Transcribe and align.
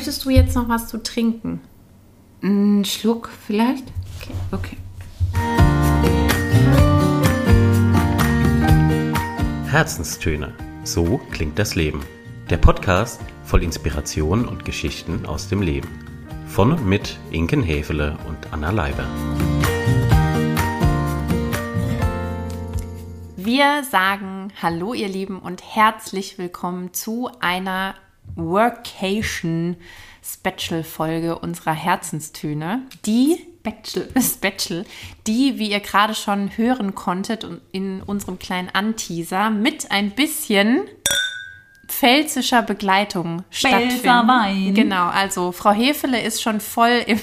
möchtest 0.00 0.24
du 0.24 0.30
jetzt 0.30 0.54
noch 0.56 0.66
was 0.66 0.88
zu 0.88 1.02
trinken? 1.02 1.60
Ein 2.42 2.86
Schluck 2.86 3.28
vielleicht? 3.28 3.84
Okay. 4.18 4.32
Okay. 4.50 4.76
Herzenstöne. 9.66 10.54
So 10.84 11.20
klingt 11.32 11.58
das 11.58 11.74
Leben. 11.74 12.00
Der 12.48 12.56
Podcast 12.56 13.20
voll 13.44 13.62
Inspiration 13.62 14.48
und 14.48 14.64
Geschichten 14.64 15.26
aus 15.26 15.50
dem 15.50 15.60
Leben. 15.60 15.90
Von 16.46 16.72
und 16.72 16.86
mit 16.86 17.18
Inken 17.30 17.62
Hefele 17.62 18.16
und 18.26 18.54
Anna 18.54 18.70
Leiber. 18.70 19.04
Wir 23.36 23.84
sagen 23.84 24.50
Hallo, 24.62 24.94
ihr 24.94 25.08
Lieben, 25.08 25.40
und 25.40 25.62
herzlich 25.62 26.38
willkommen 26.38 26.94
zu 26.94 27.28
einer 27.40 27.96
Workation 28.36 29.76
Special 30.22 30.84
Folge 30.84 31.38
unserer 31.38 31.72
Herzenstöne, 31.72 32.82
die 33.06 33.46
Special. 33.60 34.08
Special, 34.20 34.84
die, 35.26 35.58
wie 35.58 35.70
ihr 35.70 35.80
gerade 35.80 36.14
schon 36.14 36.56
hören 36.56 36.94
konntet 36.94 37.44
und 37.44 37.60
in 37.72 38.02
unserem 38.02 38.38
kleinen 38.38 38.70
Anteaser 38.70 39.50
mit 39.50 39.90
ein 39.90 40.10
bisschen 40.12 40.82
pfälzischer 41.86 42.62
Begleitung 42.62 43.44
stattfinden. 43.50 44.74
Genau, 44.74 45.08
also 45.08 45.52
Frau 45.52 45.72
Hefele 45.72 46.22
ist 46.22 46.40
schon 46.40 46.60
voll 46.60 47.04
im, 47.06 47.20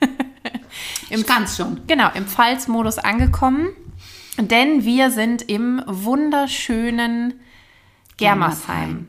Im 1.10 1.24
ganz 1.24 1.56
schon. 1.56 1.86
genau, 1.86 2.10
im 2.14 2.26
Pfalz-Modus 2.26 2.98
angekommen, 2.98 3.68
denn 4.38 4.84
wir 4.84 5.10
sind 5.10 5.42
im 5.42 5.82
wunderschönen 5.86 7.40
Germersheim, 8.16 8.66
Germersheim. 8.66 9.08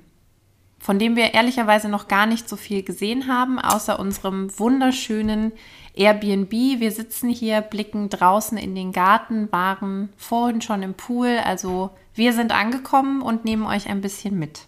Von 0.89 0.97
dem 0.97 1.15
wir 1.15 1.35
ehrlicherweise 1.35 1.87
noch 1.87 2.07
gar 2.07 2.25
nicht 2.25 2.49
so 2.49 2.55
viel 2.55 2.81
gesehen 2.81 3.27
haben, 3.27 3.59
außer 3.59 3.99
unserem 3.99 4.49
wunderschönen 4.57 5.51
Airbnb. 5.93 6.51
Wir 6.51 6.91
sitzen 6.91 7.29
hier, 7.29 7.61
blicken 7.61 8.09
draußen 8.09 8.57
in 8.57 8.73
den 8.73 8.91
Garten, 8.91 9.51
waren 9.51 10.09
vorhin 10.17 10.61
schon 10.61 10.81
im 10.81 10.95
Pool, 10.95 11.37
also 11.45 11.91
wir 12.15 12.33
sind 12.33 12.51
angekommen 12.51 13.21
und 13.21 13.45
nehmen 13.45 13.67
euch 13.67 13.87
ein 13.87 14.01
bisschen 14.01 14.39
mit. 14.39 14.61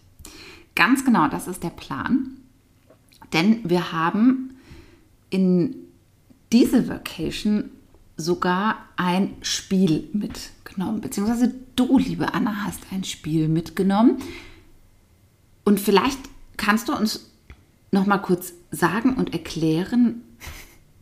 Ganz 0.75 1.03
genau, 1.03 1.27
das 1.27 1.47
ist 1.47 1.63
der 1.63 1.71
Plan. 1.71 2.37
Denn 3.33 3.67
wir 3.67 3.91
haben 3.91 4.59
in 5.31 5.75
diese 6.51 6.87
Vacation 6.87 7.71
sogar 8.15 8.75
ein 8.95 9.37
Spiel 9.41 10.07
mitgenommen. 10.13 11.01
Beziehungsweise 11.01 11.51
du, 11.75 11.97
liebe 11.97 12.31
Anna, 12.35 12.65
hast 12.67 12.81
ein 12.91 13.05
Spiel 13.05 13.47
mitgenommen. 13.47 14.21
Und 15.63 15.79
vielleicht 15.79 16.19
kannst 16.57 16.89
du 16.89 16.93
uns 16.95 17.31
noch 17.91 18.05
mal 18.05 18.19
kurz 18.19 18.53
sagen 18.71 19.15
und 19.15 19.33
erklären, 19.33 20.23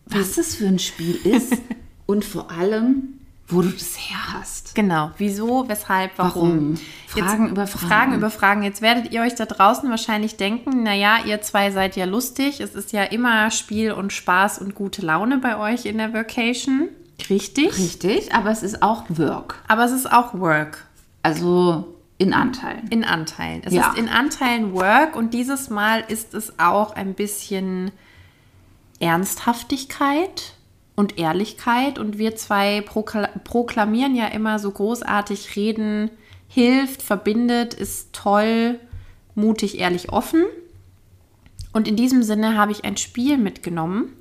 was 0.05 0.37
es 0.37 0.55
für 0.55 0.67
ein 0.67 0.79
Spiel 0.79 1.15
ist 1.15 1.53
und 2.05 2.25
vor 2.25 2.51
allem, 2.51 3.19
wo 3.47 3.61
du 3.61 3.69
das 3.69 3.97
her 3.97 4.33
hast. 4.33 4.75
Genau, 4.75 5.11
wieso, 5.17 5.67
weshalb, 5.67 6.11
warum? 6.17 6.49
Warum? 6.49 6.77
Fragen 7.07 7.43
Jetzt, 7.43 7.51
über 7.51 7.67
Fragen. 7.67 7.87
Fragen 7.87 8.13
über 8.13 8.29
Fragen. 8.29 8.63
Jetzt 8.63 8.81
werdet 8.81 9.11
ihr 9.11 9.21
euch 9.21 9.35
da 9.35 9.45
draußen 9.45 9.89
wahrscheinlich 9.89 10.37
denken, 10.37 10.83
naja, 10.83 11.19
ihr 11.25 11.41
zwei 11.41 11.71
seid 11.71 11.95
ja 11.95 12.05
lustig. 12.05 12.59
Es 12.59 12.75
ist 12.75 12.91
ja 12.91 13.03
immer 13.03 13.49
Spiel 13.51 13.91
und 13.91 14.13
Spaß 14.13 14.59
und 14.59 14.75
gute 14.75 15.03
Laune 15.03 15.39
bei 15.39 15.57
euch 15.57 15.85
in 15.85 15.97
der 15.97 16.13
Vacation. 16.13 16.89
Richtig. 17.29 17.77
Richtig, 17.77 18.33
aber 18.33 18.51
es 18.51 18.63
ist 18.63 18.81
auch 18.81 19.05
Work. 19.09 19.55
Aber 19.67 19.83
es 19.83 19.91
ist 19.91 20.11
auch 20.11 20.33
Work. 20.35 20.85
Also 21.23 21.98
in 22.19 22.33
Anteilen. 22.33 22.87
In 22.89 23.03
Anteilen. 23.03 23.61
Es 23.65 23.73
Ja. 23.73 23.89
ist 23.89 23.97
in 23.97 24.09
Anteilen 24.09 24.73
Work 24.73 25.15
und 25.15 25.33
dieses 25.33 25.69
Mal 25.69 26.03
ist 26.07 26.33
es 26.35 26.59
auch 26.59 26.91
ein 26.95 27.13
bisschen 27.15 27.91
Ernsthaftigkeit 28.99 30.53
und 30.95 31.17
Ehrlichkeit. 31.17 31.97
Und 31.97 32.17
wir 32.17 32.35
zwei 32.35 32.81
prokla 32.81 33.27
proklamieren 33.43 34.15
ja 34.15 34.27
immer 34.27 34.59
so 34.59 34.69
großartig, 34.69 35.55
reden 35.55 36.11
hilft, 36.47 37.01
verbindet, 37.01 37.73
ist 37.73 38.11
toll, 38.11 38.79
mutig, 39.35 39.79
ehrlich, 39.79 40.09
offen. 40.11 40.43
Und 41.71 41.87
in 41.87 41.95
diesem 41.95 42.23
Sinne 42.23 42.57
habe 42.57 42.71
ich 42.71 42.83
ein 42.83 42.97
Spiel 42.97 43.37
mitgenommen. 43.37 44.13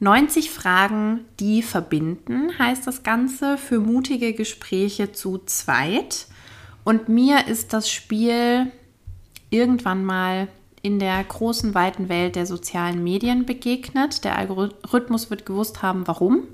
90 0.00 0.50
Fragen, 0.50 1.24
die 1.40 1.62
verbinden, 1.62 2.56
heißt 2.58 2.86
das 2.86 3.02
Ganze, 3.02 3.56
für 3.56 3.80
mutige 3.80 4.32
Gespräche 4.34 5.12
zu 5.12 5.38
zweit. 5.46 6.26
Und 6.88 7.10
mir 7.10 7.48
ist 7.48 7.74
das 7.74 7.90
Spiel 7.90 8.72
irgendwann 9.50 10.06
mal 10.06 10.48
in 10.80 10.98
der 10.98 11.22
großen, 11.22 11.74
weiten 11.74 12.08
Welt 12.08 12.34
der 12.34 12.46
sozialen 12.46 13.04
Medien 13.04 13.44
begegnet. 13.44 14.24
Der 14.24 14.38
Algorithmus 14.38 15.28
wird 15.28 15.44
gewusst 15.44 15.82
haben, 15.82 16.06
warum. 16.06 16.44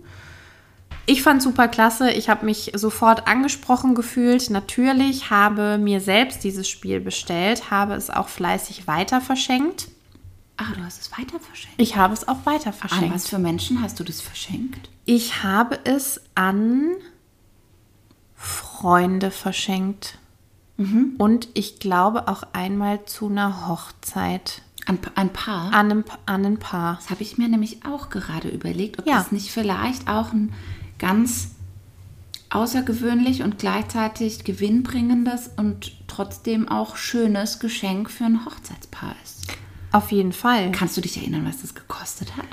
Ich 1.06 1.22
fand 1.22 1.41
super 1.41 1.69
klasse. 1.69 2.11
Ich 2.11 2.28
habe 2.28 2.47
mich 2.47 2.72
sofort 2.75 3.28
angesprochen 3.28 3.95
gefühlt. 3.95 4.50
Natürlich 4.50 5.31
habe 5.31 5.78
mir 5.78 6.00
selbst 6.00 6.43
dieses 6.43 6.69
Spiel 6.69 6.99
bestellt, 6.99 7.71
habe 7.71 7.95
es 7.95 8.11
auch 8.11 8.27
fleißig 8.27 8.89
weiter 8.89 9.21
verschenkt. 9.21 9.87
Ah, 10.56 10.72
du 10.77 10.83
hast 10.83 11.01
es 11.01 11.12
weiter 11.12 11.39
verschenkt. 11.39 11.81
Ich 11.81 11.95
habe 11.95 12.12
es 12.12 12.27
auch 12.27 12.45
weiter 12.45 12.71
An 12.71 12.72
verschenkt. 12.72 13.15
was 13.15 13.28
für 13.28 13.39
Menschen 13.39 13.81
hast 13.81 14.01
du 14.01 14.03
das 14.03 14.21
verschenkt? 14.21 14.91
Ich 15.05 15.45
habe 15.45 15.78
es 15.84 16.21
an 16.34 16.91
Freunde 18.34 19.31
verschenkt. 19.31 20.19
Und 20.76 21.48
ich 21.54 21.78
glaube 21.78 22.26
auch 22.26 22.42
einmal 22.52 23.04
zu 23.06 23.28
einer 23.28 23.68
Hochzeit. 23.68 24.62
An 24.86 24.98
ein 25.14 25.32
Paar? 25.32 25.72
An 25.72 25.90
einem, 25.90 26.04
an 26.26 26.44
ein 26.44 26.58
Paar. 26.58 26.96
Das 26.96 27.10
habe 27.10 27.22
ich 27.22 27.38
mir 27.38 27.48
nämlich 27.48 27.86
auch 27.86 28.10
gerade 28.10 28.48
überlegt, 28.48 28.98
ob 28.98 29.06
Ja. 29.06 29.14
das 29.18 29.30
nicht 29.32 29.50
vielleicht 29.52 30.08
auch 30.08 30.32
ein 30.32 30.52
ganz 30.98 31.52
außergewöhnlich 32.50 33.42
und 33.42 33.58
gleichzeitig 33.58 34.44
gewinnbringendes 34.44 35.50
und 35.56 35.92
trotzdem 36.06 36.68
auch 36.68 36.96
schönes 36.96 37.58
Geschenk 37.60 38.10
für 38.10 38.24
ein 38.24 38.44
Hochzeitspaar 38.44 39.14
ist. 39.24 39.46
Auf 39.92 40.12
jeden 40.12 40.32
Fall. 40.32 40.70
Kannst 40.72 40.96
du 40.96 41.00
dich 41.00 41.16
erinnern, 41.16 41.46
was 41.46 41.62
das 41.62 41.74
gekostet 41.74 42.36
hat? 42.36 42.46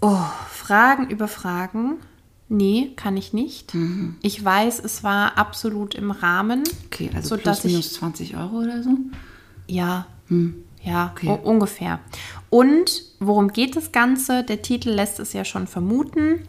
Oh, 0.00 0.18
Fragen 0.50 1.08
über 1.10 1.28
Fragen. 1.28 1.98
Nee, 2.52 2.90
kann 2.96 3.16
ich 3.16 3.32
nicht. 3.32 3.72
Ich 4.22 4.44
weiß, 4.44 4.80
es 4.80 5.04
war 5.04 5.38
absolut 5.38 5.94
im 5.94 6.10
Rahmen. 6.10 6.64
Okay, 6.86 7.08
also 7.14 7.36
plus 7.36 7.62
minus 7.62 7.86
ich 7.86 7.92
20 7.92 8.36
Euro 8.36 8.56
oder 8.56 8.82
so? 8.82 8.90
Ja, 9.68 10.06
ja, 10.82 11.12
Okay. 11.14 11.38
ungefähr. 11.44 12.00
Und 12.50 13.04
worum 13.20 13.52
geht 13.52 13.76
das 13.76 13.92
Ganze? 13.92 14.42
Der 14.42 14.62
Titel 14.62 14.90
lässt 14.90 15.20
es 15.20 15.32
ja 15.32 15.44
schon 15.44 15.68
vermuten. 15.68 16.40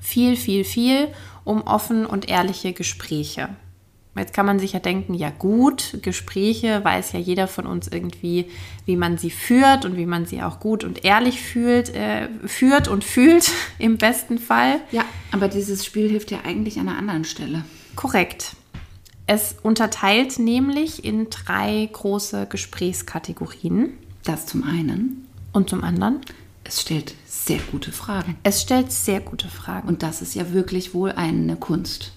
Viel, 0.00 0.36
viel, 0.36 0.64
viel 0.64 1.08
um 1.44 1.62
offen 1.62 2.06
und 2.06 2.30
ehrliche 2.30 2.72
Gespräche. 2.72 3.50
Jetzt 4.16 4.34
kann 4.34 4.44
man 4.44 4.58
sich 4.58 4.72
ja 4.72 4.80
denken, 4.80 5.14
ja 5.14 5.30
gut, 5.30 5.98
Gespräche 6.02 6.84
weiß 6.84 7.12
ja 7.12 7.20
jeder 7.20 7.46
von 7.46 7.66
uns 7.66 7.86
irgendwie, 7.88 8.46
wie 8.84 8.96
man 8.96 9.18
sie 9.18 9.30
führt 9.30 9.84
und 9.84 9.96
wie 9.96 10.06
man 10.06 10.26
sie 10.26 10.42
auch 10.42 10.58
gut 10.58 10.82
und 10.82 11.04
ehrlich 11.04 11.40
fühlt, 11.40 11.94
äh, 11.94 12.28
führt 12.44 12.88
und 12.88 13.04
fühlt 13.04 13.50
im 13.78 13.98
besten 13.98 14.38
Fall. 14.38 14.80
Ja, 14.90 15.04
aber 15.30 15.48
dieses 15.48 15.84
Spiel 15.86 16.08
hilft 16.10 16.30
ja 16.32 16.40
eigentlich 16.44 16.78
an 16.80 16.88
einer 16.88 16.98
anderen 16.98 17.24
Stelle. 17.24 17.64
Korrekt. 17.94 18.56
Es 19.26 19.54
unterteilt 19.62 20.40
nämlich 20.40 21.04
in 21.04 21.30
drei 21.30 21.88
große 21.92 22.46
Gesprächskategorien. 22.46 23.92
Das 24.24 24.46
zum 24.46 24.64
einen. 24.64 25.28
Und 25.52 25.70
zum 25.70 25.84
anderen, 25.84 26.20
Es 26.64 26.80
stellt 26.80 27.14
sehr 27.26 27.58
gute 27.70 27.92
Fragen. 27.92 28.36
es 28.42 28.60
stellt 28.60 28.90
sehr 28.90 29.20
gute 29.20 29.48
Fragen 29.48 29.86
und, 29.86 29.94
Und 29.94 30.02
das 30.02 30.20
ist 30.20 30.34
ja 30.34 30.52
wirklich 30.52 30.94
wohl 30.94 31.12
eine 31.12 31.54
Kunst. 31.56 32.12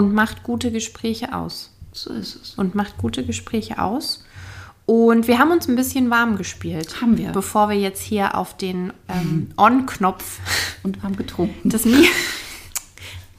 Und 0.00 0.14
macht 0.14 0.44
gute 0.44 0.72
Gespräche 0.72 1.34
aus. 1.34 1.74
So 1.92 2.10
ist 2.14 2.34
es. 2.34 2.54
Und 2.54 2.74
macht 2.74 2.96
gute 2.96 3.22
Gespräche 3.22 3.82
aus. 3.82 4.24
Und 4.86 5.28
wir 5.28 5.38
haben 5.38 5.50
uns 5.50 5.68
ein 5.68 5.76
bisschen 5.76 6.08
warm 6.08 6.38
gespielt. 6.38 7.02
Haben 7.02 7.18
wir. 7.18 7.32
Bevor 7.32 7.68
wir 7.68 7.76
jetzt 7.76 8.02
hier 8.02 8.34
auf 8.34 8.56
den 8.56 8.94
ähm, 9.08 9.50
On-Knopf 9.58 10.38
Und 10.82 11.02
haben 11.02 11.16
getrunken. 11.16 11.68
des 11.68 11.84
Mi 11.84 12.08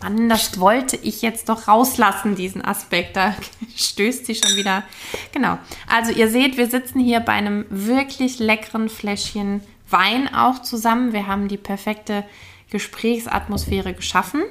Mann, 0.03 0.29
das 0.29 0.59
wollte 0.59 0.97
ich 0.97 1.23
jetzt 1.23 1.49
doch 1.49 1.67
rauslassen, 1.67 2.35
diesen 2.35 2.63
Aspekt. 2.63 3.15
Da 3.15 3.33
stößt 3.75 4.27
sie 4.27 4.35
schon 4.35 4.55
wieder. 4.55 4.83
Genau. 5.31 5.57
Also 5.87 6.11
ihr 6.11 6.29
seht, 6.29 6.57
wir 6.57 6.69
sitzen 6.69 6.99
hier 6.99 7.21
bei 7.21 7.33
einem 7.33 7.65
wirklich 7.71 8.37
leckeren 8.37 8.87
Fläschchen 8.87 9.61
Wein 9.89 10.31
auch 10.33 10.61
zusammen. 10.61 11.11
Wir 11.11 11.25
haben 11.25 11.47
die 11.47 11.57
perfekte 11.57 12.23
Gesprächsatmosphäre 12.69 13.95
geschaffen 13.95 14.43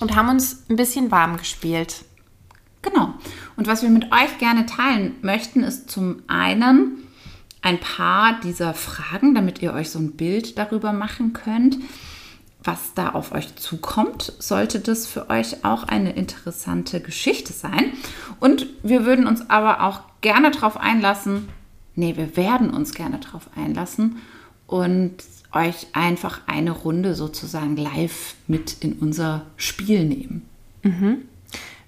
und 0.00 0.16
haben 0.16 0.28
uns 0.28 0.64
ein 0.68 0.76
bisschen 0.76 1.10
warm 1.10 1.36
gespielt. 1.36 2.04
Genau. 2.82 3.14
Und 3.56 3.66
was 3.66 3.82
wir 3.82 3.90
mit 3.90 4.10
euch 4.10 4.38
gerne 4.38 4.66
teilen 4.66 5.16
möchten, 5.22 5.62
ist 5.62 5.90
zum 5.90 6.22
einen 6.26 7.04
ein 7.62 7.78
paar 7.78 8.40
dieser 8.40 8.72
Fragen, 8.72 9.34
damit 9.34 9.60
ihr 9.60 9.74
euch 9.74 9.90
so 9.90 9.98
ein 9.98 10.12
Bild 10.16 10.56
darüber 10.56 10.92
machen 10.92 11.34
könnt, 11.34 11.76
was 12.64 12.94
da 12.94 13.10
auf 13.10 13.32
euch 13.32 13.54
zukommt. 13.56 14.32
Sollte 14.38 14.80
das 14.80 15.06
für 15.06 15.28
euch 15.28 15.64
auch 15.64 15.84
eine 15.84 16.12
interessante 16.12 17.00
Geschichte 17.00 17.52
sein. 17.52 17.92
Und 18.40 18.66
wir 18.82 19.04
würden 19.04 19.26
uns 19.26 19.50
aber 19.50 19.82
auch 19.82 20.00
gerne 20.22 20.50
darauf 20.50 20.78
einlassen, 20.78 21.48
Nee, 22.00 22.16
wir 22.16 22.36
werden 22.36 22.70
uns 22.70 22.94
gerne 22.94 23.18
darauf 23.18 23.50
einlassen 23.56 24.16
und 24.66 25.16
euch 25.52 25.88
einfach 25.92 26.42
eine 26.46 26.70
Runde 26.70 27.14
sozusagen 27.14 27.76
live 27.76 28.34
mit 28.46 28.76
in 28.80 28.94
unser 28.94 29.46
Spiel 29.56 30.04
nehmen. 30.04 30.48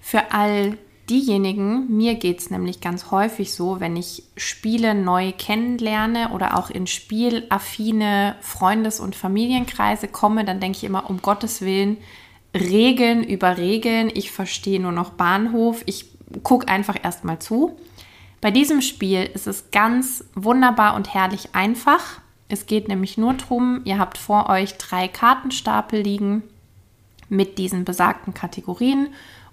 Für 0.01 0.33
all 0.33 0.79
diejenigen, 1.09 1.95
mir 1.97 2.15
geht 2.15 2.41
es 2.41 2.51
nämlich 2.51 2.81
ganz 2.81 3.11
häufig 3.11 3.53
so, 3.53 3.81
wenn 3.81 3.97
ich 3.97 4.25
Spiele 4.37 4.95
neu 4.95 5.33
kennenlerne 5.37 6.31
oder 6.33 6.59
auch 6.59 6.71
in 6.71 6.87
spielaffine 6.87 8.37
Freundes- 8.41 9.01
und 9.01 9.15
Familienkreise 9.15 10.09
komme, 10.09 10.45
dann 10.45 10.61
denke 10.61 10.79
ich 10.79 10.85
immer, 10.85 11.09
um 11.11 11.21
Gottes 11.21 11.61
Willen, 11.61 11.99
Regeln 12.55 13.25
über 13.25 13.57
Regeln. 13.57 14.11
Ich 14.13 14.31
verstehe 14.31 14.81
nur 14.81 14.93
noch 14.93 15.11
Bahnhof. 15.11 15.83
Ich 15.87 16.07
gucke 16.43 16.69
einfach 16.69 16.97
erstmal 17.03 17.39
zu. 17.39 17.77
Bei 18.41 18.51
diesem 18.51 18.83
Spiel 18.83 19.31
ist 19.35 19.47
es 19.47 19.71
ganz 19.71 20.25
wunderbar 20.35 20.95
und 20.97 21.15
herrlich 21.15 21.51
einfach. 21.53 22.21
Es 22.53 22.67
geht 22.67 22.87
nämlich 22.87 23.17
nur 23.17 23.33
darum, 23.33 23.81
ihr 23.85 23.99
habt 23.99 24.19
vor 24.19 24.51
euch 24.51 24.77
drei 24.77 25.09
Kartenstapel 25.09 26.03
liegen 26.03 26.43
mit 27.31 27.57
diesen 27.57 27.87
besagten 27.87 28.35
Kategorien 28.35 29.09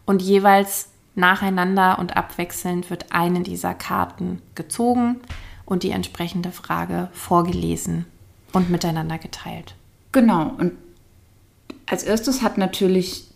und 0.06 0.22
jeweils 0.22 0.90
nacheinander 1.16 1.98
und 1.98 2.18
abwechselnd 2.18 2.90
wird 2.90 3.06
eine 3.13 3.40
dieser 3.40 3.74
Karten 3.74 4.42
gezogen 4.54 5.22
und 5.66 5.84
die 5.84 5.92
entsprechende 5.92 6.51
Frage 6.51 7.07
vorgelesen 7.13 8.06
und 8.51 8.69
miteinander 8.69 9.18
geteilt. 9.18 9.75
Genau. 10.12 10.54
Und 10.57 10.74
als 11.86 12.04
erstes 12.04 12.42
hat 12.42 12.57
natürlich 12.57 13.30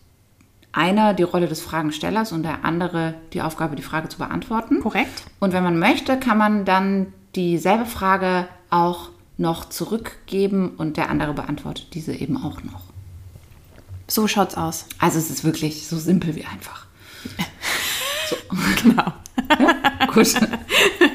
einer 0.73 1.13
die 1.13 1.23
Rolle 1.23 1.47
des 1.47 1.61
Fragenstellers 1.61 2.33
und 2.33 2.43
der 2.43 2.65
andere 2.65 3.13
die 3.31 3.41
Aufgabe, 3.41 3.77
die 3.77 3.81
Frage 3.81 4.09
zu 4.09 4.17
beantworten. 4.17 4.81
Korrekt? 4.81 5.23
Und 5.39 5.53
wenn 5.53 5.63
man 5.63 5.79
möchte, 5.79 6.19
kann 6.19 6.37
man 6.37 6.65
dann 6.65 7.13
dieselbe 7.33 7.85
Frage 7.85 8.49
auch 8.69 9.12
noch 9.37 9.69
zurückgeben 9.69 10.71
und 10.77 10.97
der 10.97 11.09
andere 11.09 11.33
beantwortet 11.33 11.87
diese 11.93 12.13
eben 12.13 12.37
auch 12.37 12.63
noch. 12.63 12.83
So 14.07 14.27
schaut's 14.27 14.55
aus. 14.55 14.85
Also 14.99 15.17
es 15.17 15.29
ist 15.29 15.43
wirklich 15.43 15.87
so 15.87 15.97
simpel 15.97 16.35
wie 16.35 16.45
einfach. 16.45 16.85
Genau. 18.81 19.13
Gut. 20.13 20.33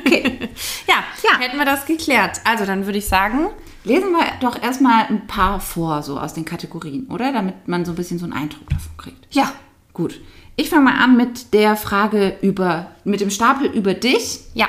Okay. 0.06 0.49
Ja, 0.88 0.94
Ja. 1.23 1.38
hätten 1.38 1.59
wir 1.59 1.65
das 1.65 1.87
geklärt. 1.87 2.41
Also 2.44 2.65
dann 2.65 2.87
würde 2.87 2.99
ich 2.99 3.06
sagen, 3.06 3.49
Lesen 3.85 4.11
wir 4.12 4.25
doch 4.41 4.61
erstmal 4.61 5.06
ein 5.06 5.26
paar 5.26 5.61
vor, 5.61 6.03
so 6.03 6.19
aus 6.19 6.35
den 6.35 6.44
Kategorien, 6.44 7.06
oder? 7.06 7.32
Damit 7.32 7.69
man 7.69 7.85
so 7.85 7.93
ein 7.93 7.97
bisschen 7.97 8.19
so 8.19 8.25
einen 8.25 8.32
Eindruck 8.35 8.69
davon 8.70 8.97
kriegt. 8.97 9.35
ja, 9.35 9.53
Gut. 9.93 10.20
Ich 10.56 10.70
fange 10.70 10.85
mal 10.85 11.03
an 11.03 11.17
mit 11.17 11.55
der 11.55 11.76
Frage 11.76 12.37
über, 12.43 12.91
mit 13.05 13.20
dem 13.20 13.31
Stapel 13.31 13.67
über 13.70 13.94
dich 13.94 14.41
ja, 14.55 14.67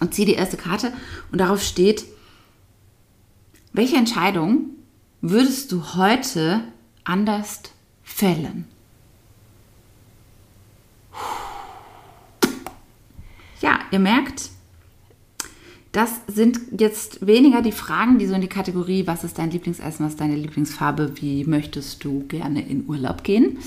und 0.00 0.12
ziehe 0.14 0.26
die 0.26 0.34
erste 0.34 0.56
Karte 0.56 0.92
und 1.32 1.38
darauf 1.40 1.62
steht, 1.62 2.04
welche 3.72 3.96
Entscheidung 3.96 4.70
würdest 5.20 5.72
du 5.72 5.94
heute 5.94 6.62
anders 7.04 7.62
fällen? 8.02 8.66
Ja, 13.60 13.78
ihr 13.90 13.98
merkt, 13.98 14.50
das 15.92 16.20
sind 16.28 16.60
jetzt 16.78 17.26
weniger 17.26 17.62
die 17.62 17.72
Fragen, 17.72 18.18
die 18.18 18.26
so 18.26 18.34
in 18.34 18.40
die 18.40 18.46
Kategorie, 18.46 19.06
was 19.06 19.24
ist 19.24 19.38
dein 19.38 19.50
Lieblingsessen, 19.50 20.06
was 20.06 20.12
ist 20.12 20.20
deine 20.20 20.36
Lieblingsfarbe, 20.36 21.14
wie 21.16 21.44
möchtest 21.44 22.04
du 22.04 22.24
gerne 22.28 22.66
in 22.66 22.88
Urlaub 22.88 23.24
gehen, 23.24 23.58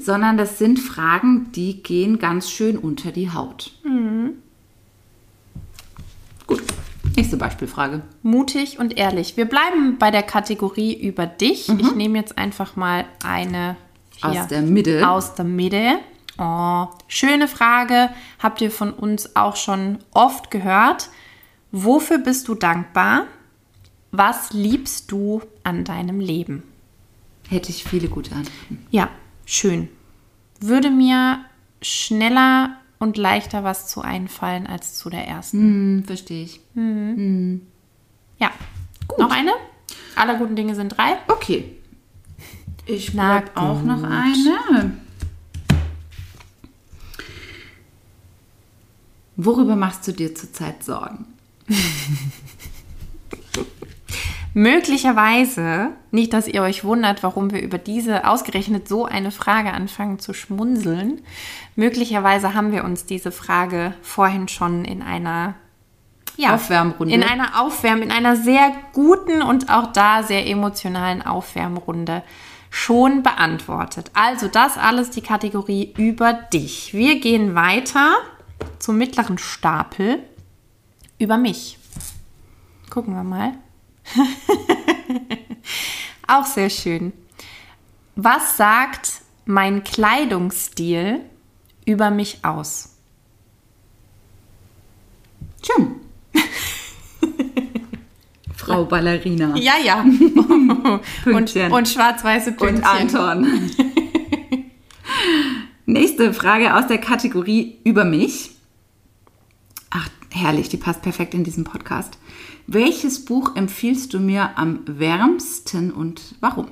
sondern 0.00 0.36
das 0.36 0.58
sind 0.58 0.78
Fragen, 0.78 1.50
die 1.52 1.82
gehen 1.82 2.18
ganz 2.18 2.50
schön 2.50 2.76
unter 2.76 3.10
die 3.10 3.30
Haut. 3.30 3.72
Gut, 3.82 4.34
nächste 7.32 7.36
Beispielfrage. 7.36 8.02
mutig 8.22 8.78
und 8.78 8.96
ehrlich. 8.96 9.36
Wir 9.36 9.46
bleiben 9.46 9.98
bei 9.98 10.10
der 10.10 10.22
Kategorie 10.22 10.94
über 10.94 11.26
dich. 11.26 11.68
Ich 11.68 11.94
nehme 11.94 12.18
jetzt 12.18 12.36
einfach 12.36 12.76
mal 12.76 13.04
eine 13.24 13.76
hier 14.16 14.42
Aus 14.42 14.48
der 14.48 14.62
Mitte. 14.62 15.08
Aus 15.08 15.34
der 15.34 15.44
Mitte. 15.44 15.98
Oh, 16.38 16.86
schöne 17.08 17.48
Frage. 17.48 18.10
Habt 18.38 18.60
ihr 18.60 18.70
von 18.70 18.92
uns 18.92 19.36
auch 19.36 19.56
schon 19.56 19.98
oft 20.12 20.50
gehört. 20.50 21.08
Wofür 21.70 22.18
bist 22.18 22.48
du 22.48 22.54
dankbar? 22.54 23.24
Was 24.10 24.52
liebst 24.52 25.10
du 25.10 25.42
an 25.64 25.84
deinem 25.84 26.20
Leben? 26.20 26.62
Hätte 27.48 27.70
ich 27.70 27.84
viele 27.84 28.08
gute 28.08 28.34
Antworten. 28.34 28.86
Ja, 28.90 29.08
schön. 29.46 29.88
Würde 30.60 30.90
mir 30.90 31.44
schneller 31.80 32.76
und 33.02 33.16
leichter 33.16 33.64
was 33.64 33.88
zu 33.88 34.00
einfallen 34.00 34.68
als 34.68 34.94
zu 34.94 35.10
der 35.10 35.26
ersten. 35.26 35.58
Hm, 35.58 36.04
verstehe 36.04 36.44
ich. 36.44 36.60
Ja. 38.38 38.52
Noch 39.18 39.30
eine? 39.30 39.50
Alle 40.14 40.38
guten 40.38 40.54
Dinge 40.54 40.76
sind 40.76 40.96
drei. 40.96 41.16
Okay. 41.26 41.76
Ich 42.86 43.12
bleib 43.12 43.56
auch 43.56 43.78
gut. 43.78 43.86
noch 43.86 44.04
eine. 44.04 44.96
Worüber 49.34 49.74
machst 49.74 50.06
du 50.06 50.12
dir 50.12 50.32
zurzeit 50.36 50.84
Sorgen? 50.84 51.26
Möglicherweise, 54.54 55.90
nicht, 56.10 56.34
dass 56.34 56.46
ihr 56.46 56.62
euch 56.62 56.84
wundert, 56.84 57.22
warum 57.22 57.50
wir 57.52 57.62
über 57.62 57.78
diese 57.78 58.26
ausgerechnet 58.28 58.86
so 58.86 59.06
eine 59.06 59.30
Frage 59.30 59.72
anfangen 59.72 60.18
zu 60.18 60.34
schmunzeln. 60.34 61.22
Möglicherweise 61.74 62.52
haben 62.52 62.70
wir 62.70 62.84
uns 62.84 63.06
diese 63.06 63.32
Frage 63.32 63.94
vorhin 64.02 64.48
schon 64.48 64.84
in 64.84 65.00
einer 65.00 65.54
ja, 66.36 66.54
Aufwärmrunde. 66.54 67.14
In 67.14 67.22
einer 67.22 67.62
Aufwärm, 67.62 68.02
in 68.02 68.10
einer 68.10 68.36
sehr 68.36 68.72
guten 68.92 69.42
und 69.42 69.70
auch 69.70 69.92
da 69.92 70.22
sehr 70.22 70.46
emotionalen 70.46 71.22
Aufwärmrunde 71.22 72.22
schon 72.68 73.22
beantwortet. 73.22 74.10
Also 74.14 74.48
das 74.48 74.76
alles 74.76 75.10
die 75.10 75.20
Kategorie 75.22 75.94
über 75.96 76.32
dich. 76.32 76.92
Wir 76.94 77.20
gehen 77.20 77.54
weiter 77.54 78.16
zum 78.78 78.98
mittleren 78.98 79.38
Stapel 79.38 80.22
über 81.18 81.36
mich. 81.36 81.78
Gucken 82.90 83.14
wir 83.14 83.24
mal. 83.24 83.52
Auch 86.26 86.46
sehr 86.46 86.70
schön. 86.70 87.12
Was 88.16 88.56
sagt 88.56 89.20
mein 89.44 89.84
Kleidungsstil 89.84 91.20
über 91.84 92.10
mich 92.10 92.38
aus? 92.42 92.96
Schön. 95.64 96.00
Frau 98.56 98.84
Ballerina. 98.84 99.56
Ja, 99.56 99.74
ja. 99.82 100.02
und, 101.24 101.56
und 101.56 101.88
schwarz-weiße 101.88 102.52
Pünktchen. 102.52 102.84
Und 102.84 103.14
Anton. 103.16 103.70
Nächste 105.86 106.32
Frage 106.32 106.76
aus 106.76 106.86
der 106.86 106.98
Kategorie 106.98 107.78
über 107.84 108.04
mich. 108.04 108.50
Herrlich, 110.42 110.68
die 110.68 110.76
passt 110.76 111.02
perfekt 111.02 111.34
in 111.34 111.44
diesen 111.44 111.62
Podcast. 111.62 112.18
Welches 112.66 113.24
Buch 113.24 113.54
empfiehlst 113.54 114.12
du 114.12 114.18
mir 114.18 114.58
am 114.58 114.80
wärmsten 114.86 115.92
und 115.92 116.34
warum? 116.40 116.66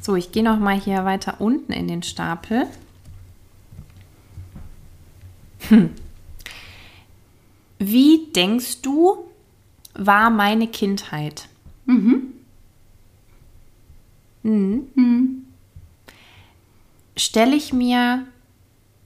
So, 0.00 0.16
ich 0.16 0.32
gehe 0.32 0.42
noch 0.42 0.58
mal 0.58 0.80
hier 0.80 1.04
weiter 1.04 1.40
unten 1.40 1.72
in 1.72 1.86
den 1.86 2.02
Stapel. 2.02 2.66
Hm. 5.68 5.90
Wie 7.78 8.32
denkst 8.34 8.82
du, 8.82 9.30
war 9.94 10.30
meine 10.30 10.66
Kindheit? 10.66 11.48
Mhm. 11.86 12.34
Stelle 17.16 17.54
ich 17.54 17.72
mir 17.72 18.26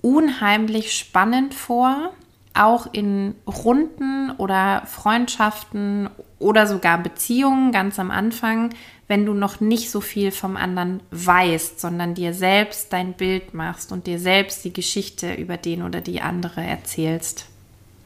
unheimlich 0.04 0.92
spannend 0.92 1.54
vor, 1.54 2.12
auch 2.52 2.92
in 2.92 3.34
Runden 3.46 4.32
oder 4.37 4.82
Freundschaften 4.87 6.11
oder 6.38 6.66
sogar 6.66 7.02
Beziehungen 7.02 7.73
ganz 7.73 7.99
am 7.99 8.11
Anfang, 8.11 8.75
wenn 9.08 9.25
du 9.25 9.32
noch 9.32 9.61
nicht 9.61 9.90
so 9.90 10.02
viel 10.02 10.30
vom 10.30 10.58
anderen 10.58 11.00
weißt, 11.11 11.80
sondern 11.80 12.14
dir 12.14 12.34
selbst 12.34 12.92
dein 12.92 13.14
Bild 13.14 13.54
machst 13.54 13.92
und 13.92 14.06
dir 14.06 14.18
selbst 14.18 14.62
die 14.66 14.75
Geschichte 14.75 15.32
über 15.32 15.56
den 15.56 15.82
oder 15.82 16.02
die 16.02 16.20
andere 16.20 16.62
erzählst. 16.62 17.46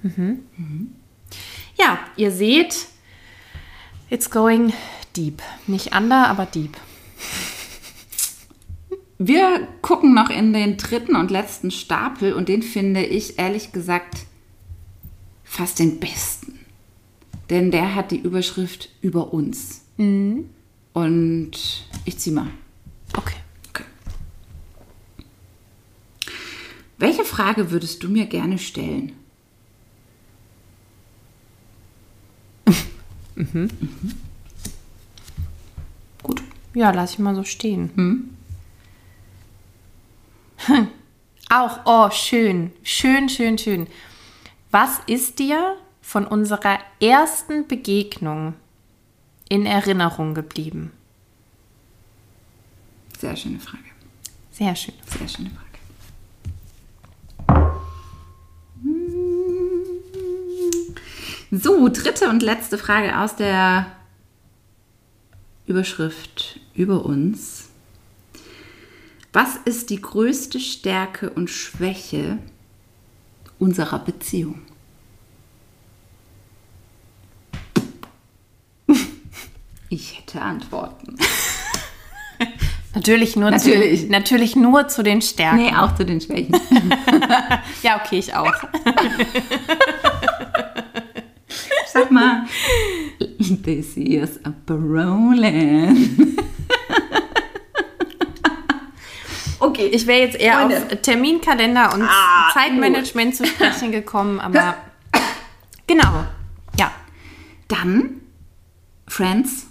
Mhm. 0.02 0.95
Ja, 1.76 1.99
ihr 2.17 2.31
seht, 2.31 2.87
it's 4.09 4.31
going 4.31 4.73
deep. 5.17 5.43
Nicht 5.67 5.97
under, 5.97 6.28
aber 6.28 6.47
deep. 6.47 6.76
Wir 9.19 9.67
gucken 9.83 10.15
noch 10.15 10.31
in 10.31 10.53
den 10.53 10.77
dritten 10.77 11.17
und 11.17 11.33
letzten 11.33 11.73
Stapel 11.73 12.33
und 12.33 12.49
den 12.49 12.63
finde 12.63 13.05
ich 13.05 13.39
ehrlich 13.39 13.73
gesagt 13.73 14.27
fast 15.43 15.81
den 15.81 15.99
besten. 15.99 16.61
Denn 17.51 17.73
der 17.73 17.97
hat 17.97 18.13
die 18.13 18.21
Überschrift 18.21 18.91
über 19.01 19.33
uns. 19.33 19.83
Und 19.97 21.51
ich 22.05 22.19
ziehe 22.19 22.37
mal. 22.37 22.51
Okay. 23.17 23.37
Okay. 23.71 23.85
Welche 26.99 27.25
Frage 27.25 27.73
würdest 27.73 28.03
du 28.05 28.09
mir 28.09 28.27
gerne 28.27 28.59
stellen? 28.59 29.13
Mhm. 33.35 33.71
Gut. 36.25 36.43
Ja, 36.75 36.91
lass 36.91 37.13
ich 37.13 37.19
mal 37.21 37.37
so 37.37 37.45
stehen. 37.45 37.91
Hm. 37.95 38.31
Auch, 41.50 41.81
oh, 41.87 42.11
schön, 42.11 42.73
schön, 42.83 43.28
schön, 43.28 43.57
schön. 43.57 43.87
Was 44.71 45.00
ist 45.07 45.38
dir 45.38 45.76
von 46.02 46.26
unserer 46.26 46.78
ersten 47.00 47.67
Begegnung 47.67 48.55
in 49.49 49.64
Erinnerung 49.64 50.35
geblieben? 50.35 50.93
Sehr 53.19 53.35
schöne 53.35 53.59
Frage. 53.59 53.85
Sehr 54.50 54.76
schön. 54.76 54.95
Sehr 55.07 55.26
schöne 55.26 55.50
Frage. 55.50 55.69
So, 61.50 61.88
dritte 61.88 62.28
und 62.28 62.43
letzte 62.43 62.76
Frage 62.76 63.19
aus 63.19 63.37
der 63.37 63.87
Überschrift 65.67 66.61
über 66.75 67.07
uns. 67.07 67.68
Was 69.40 69.54
ist 69.54 69.90
die 69.90 70.02
größte 70.02 70.59
Stärke 70.59 71.30
und 71.30 71.49
Schwäche 71.49 72.38
unserer 73.61 74.00
Beziehung? 74.00 74.62
Ich 79.90 80.18
hätte 80.18 80.42
Antworten. 80.42 81.16
Natürlich 82.97 83.37
nur, 83.37 83.52
Natürlich. 83.52 84.07
Zu, 84.07 84.11
natürlich 84.11 84.57
nur 84.57 84.88
zu 84.88 85.04
den 85.04 85.23
Stärken. 85.23 85.59
Nee, 85.59 85.73
auch 85.73 85.95
zu 85.95 86.04
den 86.04 86.21
Schwächen. 86.21 86.57
Ja, 87.85 88.02
okay, 88.04 88.18
ich 88.18 88.35
auch. 88.35 88.52
Sag 91.92 92.11
mal, 92.11 92.45
this 93.62 93.97
is 93.97 94.40
a 94.45 94.52
Brolin. 94.66 96.38
Okay, 99.61 99.87
Ich 99.88 100.07
wäre 100.07 100.21
jetzt 100.21 100.37
eher 100.38 100.59
Freunde. 100.61 100.77
auf 100.77 101.00
Terminkalender 101.03 101.95
und 101.95 102.03
Ah, 102.03 102.50
Zeitmanagement 102.53 103.35
zu 103.37 103.47
sprechen 103.47 103.93
gekommen, 103.93 104.41
aber 104.41 104.75
genau. 105.87 106.25
Ja. 106.79 106.91
Dann, 107.69 108.21
Friends, 109.07 109.67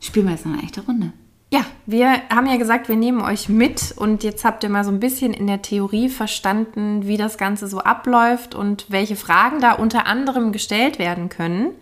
spielen 0.00 0.26
wir 0.26 0.32
jetzt 0.32 0.46
noch 0.46 0.52
eine 0.54 0.62
echte 0.62 0.80
Runde. 0.82 1.12
Ja, 1.52 1.66
wir 1.84 2.22
haben 2.30 2.46
ja 2.46 2.56
gesagt, 2.56 2.88
wir 2.88 2.96
nehmen 2.96 3.20
euch 3.20 3.50
mit 3.50 3.92
und 3.96 4.24
jetzt 4.24 4.42
habt 4.42 4.64
ihr 4.64 4.70
mal 4.70 4.84
so 4.84 4.90
ein 4.90 5.00
bisschen 5.00 5.34
in 5.34 5.46
der 5.46 5.60
Theorie 5.60 6.08
verstanden, 6.08 7.06
wie 7.06 7.18
das 7.18 7.36
Ganze 7.36 7.68
so 7.68 7.80
abläuft 7.80 8.54
und 8.54 8.86
welche 8.88 9.16
Fragen 9.16 9.60
da 9.60 9.72
unter 9.72 10.06
anderem 10.06 10.52
gestellt 10.52 10.98
werden 10.98 11.28
können. 11.28 11.72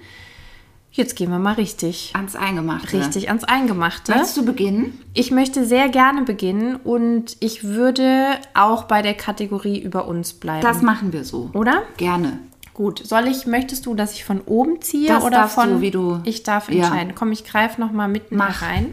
Jetzt 0.92 1.14
gehen 1.14 1.30
wir 1.30 1.38
mal 1.38 1.52
richtig, 1.54 2.10
Ans 2.16 2.34
Eingemachte. 2.34 2.98
richtig 2.98 3.28
ans 3.28 3.44
Eingemachte. 3.44 4.10
Möchtest 4.12 4.36
du 4.36 4.44
beginnen? 4.44 5.00
Ich 5.14 5.30
möchte 5.30 5.64
sehr 5.64 5.88
gerne 5.88 6.22
beginnen 6.22 6.76
und 6.76 7.36
ich 7.38 7.62
würde 7.62 8.26
auch 8.54 8.84
bei 8.84 9.00
der 9.00 9.14
Kategorie 9.14 9.78
über 9.80 10.08
uns 10.08 10.32
bleiben. 10.32 10.62
Das 10.62 10.82
machen 10.82 11.12
wir 11.12 11.24
so. 11.24 11.50
Oder? 11.54 11.82
Gerne. 11.96 12.40
Gut. 12.74 13.02
Soll 13.06 13.28
ich, 13.28 13.46
möchtest 13.46 13.86
du, 13.86 13.94
dass 13.94 14.14
ich 14.14 14.24
von 14.24 14.40
oben 14.40 14.80
ziehe 14.82 15.08
Das 15.08 15.22
oder 15.22 15.38
darfst 15.38 15.54
von. 15.54 15.68
du, 15.74 15.80
wie 15.80 15.92
du- 15.92 16.20
Ich 16.24 16.42
darf 16.42 16.68
Ja. 16.68 16.84
entscheiden. 16.86 17.14
Komm, 17.14 17.30
ich 17.30 17.44
greife 17.44 17.80
nochmal 17.80 18.08
mitten 18.08 18.36
Mach. 18.36 18.62
rein. 18.62 18.92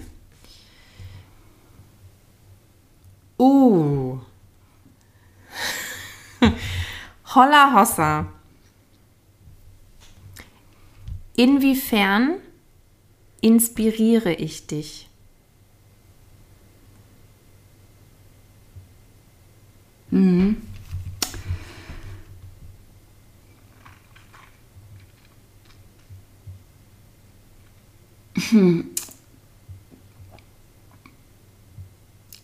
Uh. 3.40 4.18
Holla 7.36 7.74
Hossa. 7.74 8.26
Inwiefern 11.40 12.40
inspiriere 13.42 14.34
ich 14.34 14.66
dich? 14.66 15.08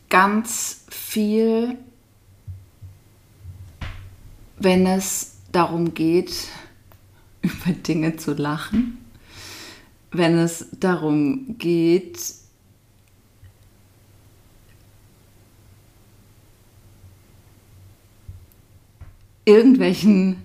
Ganz 0.10 0.86
viel, 0.92 1.80
wenn 4.60 4.86
es 4.86 5.38
darum 5.52 5.96
geht, 5.96 6.32
über 7.66 7.74
Dinge 7.74 8.16
zu 8.18 8.34
lachen. 8.34 8.98
Wenn 10.12 10.38
es 10.38 10.68
darum 10.80 11.58
geht, 11.58 12.20
irgendwelchen 19.46 20.38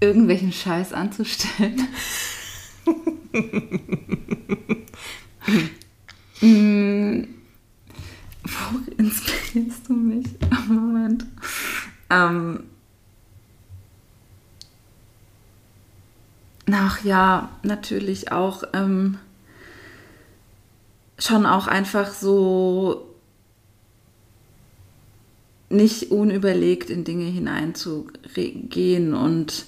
irgendwelchen 0.00 0.52
Scheiß 0.52 0.92
anzustellen. 0.92 1.88
Mm, 6.42 7.22
Wo 8.42 8.92
inspirierst 8.98 9.88
du 9.88 9.94
mich? 9.94 10.26
Moment. 10.68 11.24
Ähm, 12.10 12.64
ach 16.70 17.04
ja, 17.04 17.50
natürlich 17.62 18.32
auch 18.32 18.64
ähm, 18.72 19.18
schon 21.18 21.46
auch 21.46 21.66
einfach 21.66 22.12
so 22.12 23.06
nicht 25.68 26.10
unüberlegt 26.10 26.90
in 26.90 27.04
Dinge 27.04 27.24
hineinzugehen 27.24 29.14
und 29.14 29.66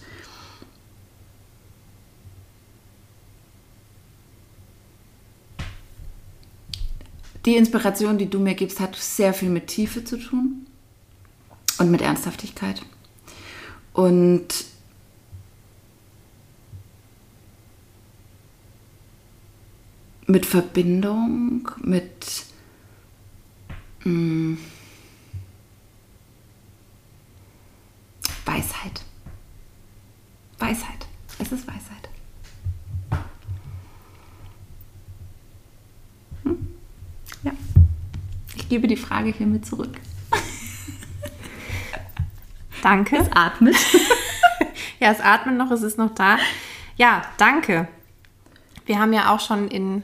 die 7.44 7.56
Inspiration, 7.56 8.18
die 8.18 8.30
du 8.30 8.38
mir 8.38 8.54
gibst, 8.54 8.78
hat 8.78 8.94
sehr 8.96 9.34
viel 9.34 9.48
mit 9.48 9.66
Tiefe 9.68 10.04
zu 10.04 10.18
tun 10.18 10.66
und 11.78 11.90
mit 11.90 12.00
Ernsthaftigkeit. 12.00 12.82
Und 13.92 14.46
mit 20.28 20.44
Verbindung, 20.44 21.70
mit 21.78 22.44
mm, 24.04 24.56
Weisheit. 28.44 29.02
Weisheit. 30.58 31.06
Es 31.38 31.50
ist 31.50 31.66
Weisheit. 31.66 32.10
Hm? 36.42 36.68
Ja. 37.42 37.52
Ich 38.54 38.68
gebe 38.68 38.86
die 38.86 38.96
Frage 38.96 39.32
hiermit 39.32 39.64
zurück. 39.64 39.98
Danke. 42.82 43.26
Atmet. 43.34 43.76
Ja, 45.00 45.12
es 45.12 45.20
atmet 45.20 45.56
noch, 45.56 45.70
es 45.70 45.82
ist 45.82 45.96
noch 45.96 46.12
da. 46.12 46.38
Ja, 46.96 47.22
danke. 47.36 47.86
Wir 48.84 48.98
haben 48.98 49.12
ja 49.12 49.32
auch 49.32 49.38
schon 49.38 49.68
in 49.68 50.02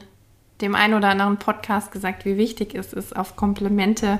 dem 0.61 0.75
einen 0.75 0.93
oder 0.93 1.09
anderen 1.09 1.37
Podcast 1.37 1.91
gesagt, 1.91 2.25
wie 2.25 2.37
wichtig 2.37 2.75
es 2.75 2.93
ist, 2.93 3.15
auf 3.15 3.35
Komplimente 3.35 4.19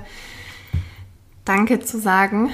Danke 1.45 1.79
zu 1.79 1.99
sagen. 1.99 2.51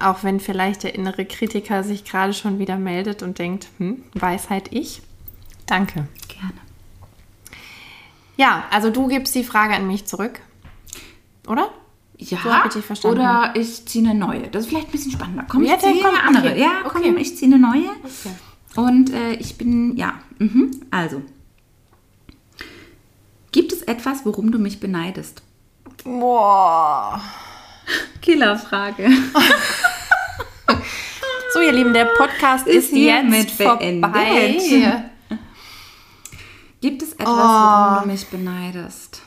Auch 0.00 0.22
wenn 0.24 0.40
vielleicht 0.40 0.82
der 0.82 0.94
innere 0.94 1.24
Kritiker 1.24 1.82
sich 1.84 2.04
gerade 2.04 2.32
schon 2.34 2.58
wieder 2.58 2.76
meldet 2.76 3.22
und 3.22 3.38
denkt, 3.38 3.68
hm, 3.78 4.02
Weisheit 4.14 4.72
ich. 4.72 5.02
Danke. 5.66 6.06
Gerne. 6.28 6.52
Ja, 8.36 8.64
also 8.70 8.90
du 8.90 9.06
gibst 9.08 9.34
die 9.34 9.44
Frage 9.44 9.74
an 9.74 9.86
mich 9.86 10.06
zurück. 10.06 10.40
Oder? 11.46 11.70
Ja, 12.16 12.38
So 12.42 12.48
ich 12.68 12.72
dich 12.74 12.84
verstanden. 12.84 13.18
oder 13.18 13.52
ich 13.54 13.86
ziehe 13.86 14.08
eine 14.08 14.18
neue. 14.18 14.48
Das 14.48 14.64
ist 14.64 14.68
vielleicht 14.68 14.88
ein 14.88 14.92
bisschen 14.92 15.12
spannender. 15.12 15.44
Komm, 15.48 15.64
Ja, 15.64 15.74
ich 15.74 15.80
ziehe 15.80 16.06
eine 16.08 16.22
andere. 16.22 16.50
okay. 16.52 16.60
Ja, 16.60 16.70
komm, 16.88 17.02
Okay. 17.02 17.14
ich 17.18 17.36
ziehe 17.36 17.52
eine 17.52 17.60
neue. 17.60 17.90
Okay. 18.02 18.34
Und 18.76 19.10
äh, 19.12 19.34
ich 19.34 19.56
bin, 19.56 19.96
ja, 19.96 20.14
mhm. 20.38 20.70
also. 20.90 21.22
Gibt 23.54 23.72
es 23.72 23.82
etwas, 23.82 24.26
worum 24.26 24.50
du 24.50 24.58
mich 24.58 24.80
beneidest? 24.80 25.40
Boah. 26.02 27.20
Killerfrage. 28.20 29.08
So, 31.52 31.60
ihr 31.60 31.70
Lieben, 31.70 31.92
der 31.94 32.06
Podcast 32.06 32.66
ist, 32.66 32.90
Ist 32.90 32.96
jetzt 32.96 33.52
vorbei. 33.52 33.78
beendet. 34.00 35.04
Gibt 36.80 37.00
es 37.00 37.12
etwas, 37.12 37.28
Oh. 37.28 37.36
worum 37.36 38.02
du 38.02 38.08
mich 38.08 38.26
beneidest? 38.26 39.22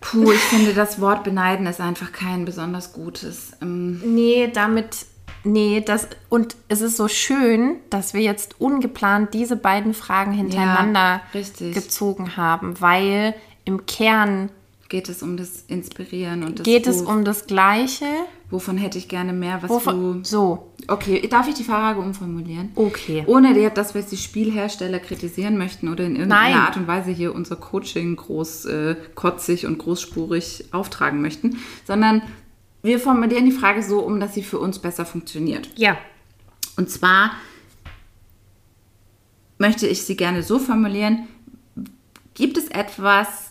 Puh, 0.00 0.32
ich 0.32 0.40
finde, 0.40 0.72
das 0.74 1.00
Wort 1.00 1.24
beneiden 1.24 1.66
ist 1.66 1.80
einfach 1.80 2.10
kein 2.12 2.44
besonders 2.44 2.92
gutes. 2.92 3.52
Ähm, 3.60 4.00
Nee, 4.14 4.50
damit. 4.52 5.06
Nee, 5.44 5.82
das. 5.84 6.08
Und 6.28 6.56
es 6.68 6.80
ist 6.80 6.96
so 6.96 7.08
schön, 7.08 7.76
dass 7.88 8.14
wir 8.14 8.20
jetzt 8.20 8.60
ungeplant 8.60 9.34
diese 9.34 9.56
beiden 9.56 9.94
Fragen 9.94 10.32
hintereinander 10.32 11.22
richtig. 11.34 11.74
gezogen 11.74 12.36
haben, 12.36 12.80
weil 12.80 13.34
im 13.64 13.86
Kern 13.86 14.50
geht 14.88 15.08
es 15.08 15.22
um 15.22 15.36
das 15.36 15.64
Inspirieren 15.68 16.42
und 16.42 16.58
das 16.58 16.64
geht 16.64 16.86
es 16.86 17.00
um 17.00 17.24
das 17.24 17.46
Gleiche. 17.46 18.06
Wovon 18.50 18.76
hätte 18.76 18.98
ich 18.98 19.08
gerne 19.08 19.32
mehr, 19.32 19.62
was 19.62 19.70
Wovon, 19.70 20.22
du... 20.22 20.28
so, 20.28 20.70
Okay, 20.88 21.24
darf 21.28 21.46
ich 21.46 21.54
die 21.54 21.62
Frage 21.62 22.00
umformulieren? 22.00 22.70
okay. 22.74 23.22
Ohne 23.28 23.70
dass 23.70 23.94
wir 23.94 24.00
jetzt 24.00 24.10
die 24.10 24.16
Spielhersteller 24.16 24.98
kritisieren 24.98 25.56
möchten 25.56 25.88
oder 25.88 26.04
in 26.04 26.16
irgendeiner 26.16 26.42
Nein. 26.42 26.54
Art 26.54 26.76
und 26.76 26.88
Weise 26.88 27.12
hier 27.12 27.32
unser 27.32 27.54
Coaching 27.54 28.16
groß 28.16 28.64
äh, 28.64 28.96
kotzig 29.14 29.66
und 29.66 29.78
großspurig 29.78 30.64
auftragen 30.72 31.22
möchten, 31.22 31.58
sondern 31.86 32.22
wir 32.82 32.98
formulieren 32.98 33.44
die 33.44 33.52
Frage 33.52 33.82
so 33.82 34.00
um, 34.00 34.20
dass 34.20 34.34
sie 34.34 34.42
für 34.42 34.58
uns 34.58 34.78
besser 34.78 35.04
funktioniert. 35.04 35.68
Ja. 35.76 35.98
Und 36.76 36.90
zwar 36.90 37.32
möchte 39.58 39.86
ich 39.86 40.04
sie 40.04 40.16
gerne 40.16 40.42
so 40.42 40.58
formulieren, 40.58 41.28
gibt 42.34 42.56
es 42.56 42.68
etwas, 42.68 43.50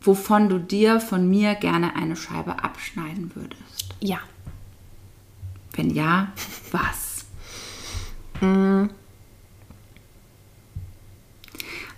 wovon 0.00 0.48
du 0.48 0.58
dir 0.58 1.00
von 1.00 1.28
mir 1.30 1.54
gerne 1.54 1.94
eine 1.94 2.16
Scheibe 2.16 2.64
abschneiden 2.64 3.30
würdest? 3.34 3.94
Ja. 4.00 4.18
Wenn 5.74 5.90
ja, 5.90 6.32
was? 6.72 7.24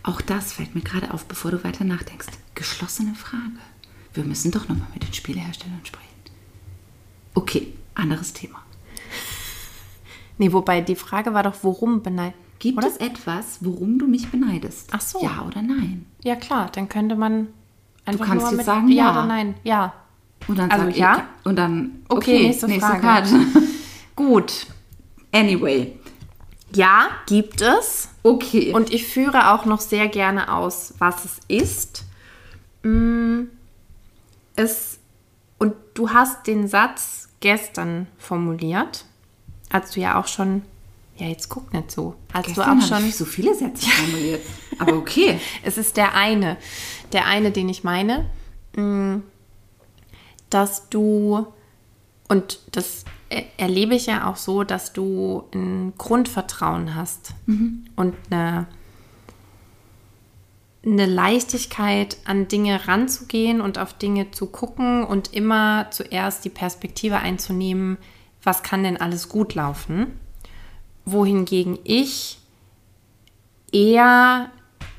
Auch 0.03 0.21
das 0.21 0.53
fällt 0.53 0.75
mir 0.75 0.83
gerade 0.83 1.15
auf, 1.15 1.25
bevor 1.25 1.51
du 1.51 1.65
weiter 1.65 1.85
nachdenkst. 1.85 2.29
Geschlossene 2.55 3.15
Frage. 3.15 3.59
Wir 4.15 4.25
müssen 4.25 4.51
doch 4.51 4.69
nochmal 4.69 4.89
mit 4.95 5.03
den 5.07 5.13
Spieleherstellern 5.13 5.81
sprechen. 5.85 6.05
Okay, 7.35 7.73
anderes 7.95 8.33
Thema. 8.33 8.59
Nee, 10.39 10.53
wobei 10.53 10.81
die 10.81 10.97
Frage 10.97 11.35
war 11.35 11.43
doch, 11.43 11.55
worum 11.63 12.03
beneiden. 12.03 12.35
Gibt 12.59 12.79
Oder? 12.79 12.87
es 12.89 12.97
etwas, 12.97 13.59
worum 13.61 13.99
du 13.99 14.07
mich 14.07 14.31
beneidest? 14.31 14.89
Ach 14.93 15.01
so. 15.01 15.21
Ja 15.23 15.45
oder 15.47 15.61
nein? 15.61 16.07
Ja, 16.23 16.35
klar, 16.37 16.71
dann 16.73 16.89
könnte 16.89 17.15
man 17.17 17.49
einfach 18.05 18.27
kannst 18.27 18.43
nur 18.43 18.51
jetzt 18.53 18.57
mit 18.59 18.67
sagen, 18.67 18.89
ja 18.89 19.05
ja. 19.05 19.11
oder 19.11 19.27
nein. 19.27 19.55
Ja. 19.65 19.93
Und 20.47 20.59
dann 20.59 20.71
Also 20.71 20.87
sag 20.87 20.97
ja? 20.97 21.17
ich, 21.41 21.47
und 21.47 21.57
dann 21.57 22.03
Okay, 22.09 22.43
nächste 22.45 22.69
Frage. 22.69 23.01
Part. 23.01 23.29
Gut. 24.17 24.67
Anyway, 25.33 25.99
Ja, 26.73 27.09
gibt 27.27 27.61
es. 27.61 28.09
okay. 28.23 28.73
Und 28.73 28.93
ich 28.93 29.07
führe 29.07 29.53
auch 29.53 29.65
noch 29.65 29.81
sehr 29.81 30.09
gerne 30.09 30.53
aus, 30.53 30.95
was 30.99 31.25
es 31.25 31.41
ist. 31.49 32.05
Mm, 32.83 33.45
Es, 34.57 34.99
und 35.59 35.75
du 35.95 36.11
hast 36.11 36.47
den 36.47 36.69
Satz 36.69 37.29
gestern 37.41 38.07
formuliert, 38.19 39.05
als 39.71 39.93
du 39.93 40.01
ja 40.01 40.19
auch 40.19 40.27
schon, 40.27 40.63
ja 41.17 41.27
jetzt 41.27 41.49
guck 41.49 41.73
nicht 41.73 41.91
so, 41.91 42.15
als 42.33 42.47
Gestern 42.47 42.79
du 42.79 42.85
auch 42.85 42.89
schon, 42.89 43.07
ich 43.09 43.17
so 43.17 43.25
viele 43.25 43.55
Sätze 43.55 43.87
formuliert. 43.89 44.43
Aber 44.79 44.95
okay. 44.97 45.39
es 45.63 45.79
ist 45.79 45.97
der 45.97 46.15
eine, 46.15 46.57
der 47.13 47.27
eine, 47.27 47.51
den 47.51 47.69
ich 47.69 47.85
meine, 47.85 48.27
mm, 48.77 49.17
dass 50.51 50.89
du, 50.89 51.47
und 52.29 52.61
das 52.73 53.05
er- 53.29 53.45
erlebe 53.57 53.95
ich 53.95 54.07
ja 54.07 54.29
auch 54.31 54.37
so, 54.37 54.65
dass 54.65 54.93
du 54.93 55.45
ein 55.55 55.93
Grundvertrauen 55.99 56.95
hast 56.95 57.35
und 57.97 58.15
eine, 58.31 58.67
eine 60.85 61.07
Leichtigkeit, 61.07 62.19
an 62.25 62.49
Dinge 62.49 62.87
ranzugehen 62.87 63.61
und 63.61 63.79
auf 63.79 63.95
Dinge 63.95 64.31
zu 64.31 64.47
gucken 64.47 65.05
und 65.05 65.33
immer 65.33 65.89
zuerst 65.91 66.45
die 66.45 66.51
Perspektive 66.51 67.19
einzunehmen, 67.19 67.99
was 68.43 68.63
kann 68.63 68.85
denn 68.85 69.01
alles 69.01 69.29
gut 69.29 69.55
laufen, 69.55 70.19
wohingegen 71.05 71.79
ich 71.85 72.39
eher 73.73 74.51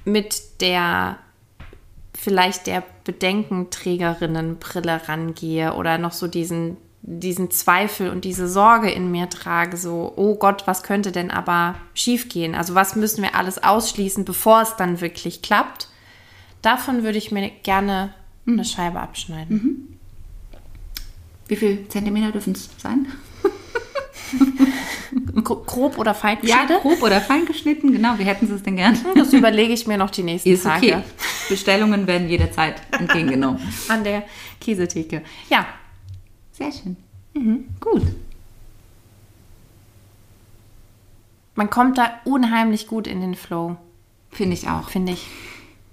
mit 0.03 0.61
der 0.61 1.19
vielleicht 2.13 2.67
der 2.67 2.83
Bedenkenträgerinnenbrille 3.03 5.07
rangehe 5.07 5.73
oder 5.73 5.97
noch 5.97 6.13
so 6.13 6.27
diesen, 6.27 6.77
diesen 7.07 7.51
Zweifel 7.51 8.09
und 8.09 8.25
diese 8.25 8.47
Sorge 8.47 8.89
in 8.89 9.11
mir 9.11 9.29
trage, 9.29 9.77
so, 9.77 10.11
oh 10.15 10.35
Gott, 10.35 10.65
was 10.65 10.81
könnte 10.81 11.11
denn 11.11 11.29
aber 11.29 11.75
schiefgehen? 11.93 12.55
Also 12.55 12.73
was 12.73 12.95
müssen 12.95 13.21
wir 13.21 13.35
alles 13.35 13.63
ausschließen, 13.63 14.25
bevor 14.25 14.63
es 14.63 14.75
dann 14.75 15.01
wirklich 15.01 15.43
klappt? 15.43 15.87
Davon 16.63 17.03
würde 17.03 17.19
ich 17.19 17.31
mir 17.31 17.51
gerne 17.61 18.13
eine 18.47 18.65
Scheibe 18.65 18.99
abschneiden. 18.99 19.99
Wie 21.47 21.55
viel 21.55 21.87
Zentimeter 21.89 22.31
dürfen 22.31 22.53
es 22.53 22.69
sein? 22.79 23.05
Gro- 25.43 25.63
Grob 25.65 25.97
oder 25.99 26.15
fein 26.15 26.37
Ja, 26.41 26.61
geschnitten? 26.63 26.81
grob 26.81 27.03
oder 27.03 27.21
fein 27.21 27.45
geschnitten. 27.45 27.91
Genau, 27.91 28.17
wie 28.17 28.23
hätten 28.23 28.47
Sie 28.47 28.53
es 28.53 28.63
denn 28.63 28.77
gern? 28.77 28.97
Das 29.15 29.31
überlege 29.33 29.73
ich 29.73 29.85
mir 29.85 29.97
noch 29.97 30.09
die 30.09 30.23
nächsten 30.23 30.49
Ist 30.49 30.63
Tage 30.63 30.87
okay. 30.87 31.01
Bestellungen 31.49 32.07
werden 32.07 32.27
jederzeit 32.29 32.81
entgegengenommen. 32.91 33.59
an 33.89 34.03
der 34.03 34.23
Käsetheke. 34.59 35.21
Ja, 35.49 35.67
Sehr 36.57 36.71
schön. 36.71 36.95
Gut. 37.81 38.01
man 41.55 41.69
kommt 41.69 41.97
da 41.97 42.11
unheimlich 42.23 42.87
gut 42.87 43.07
in 43.07 43.19
den 43.21 43.35
Flow, 43.35 43.77
Finde 44.31 44.53
ich 44.53 44.67
auch. 44.69 44.89
finde 44.89 45.13
ich. 45.13 45.27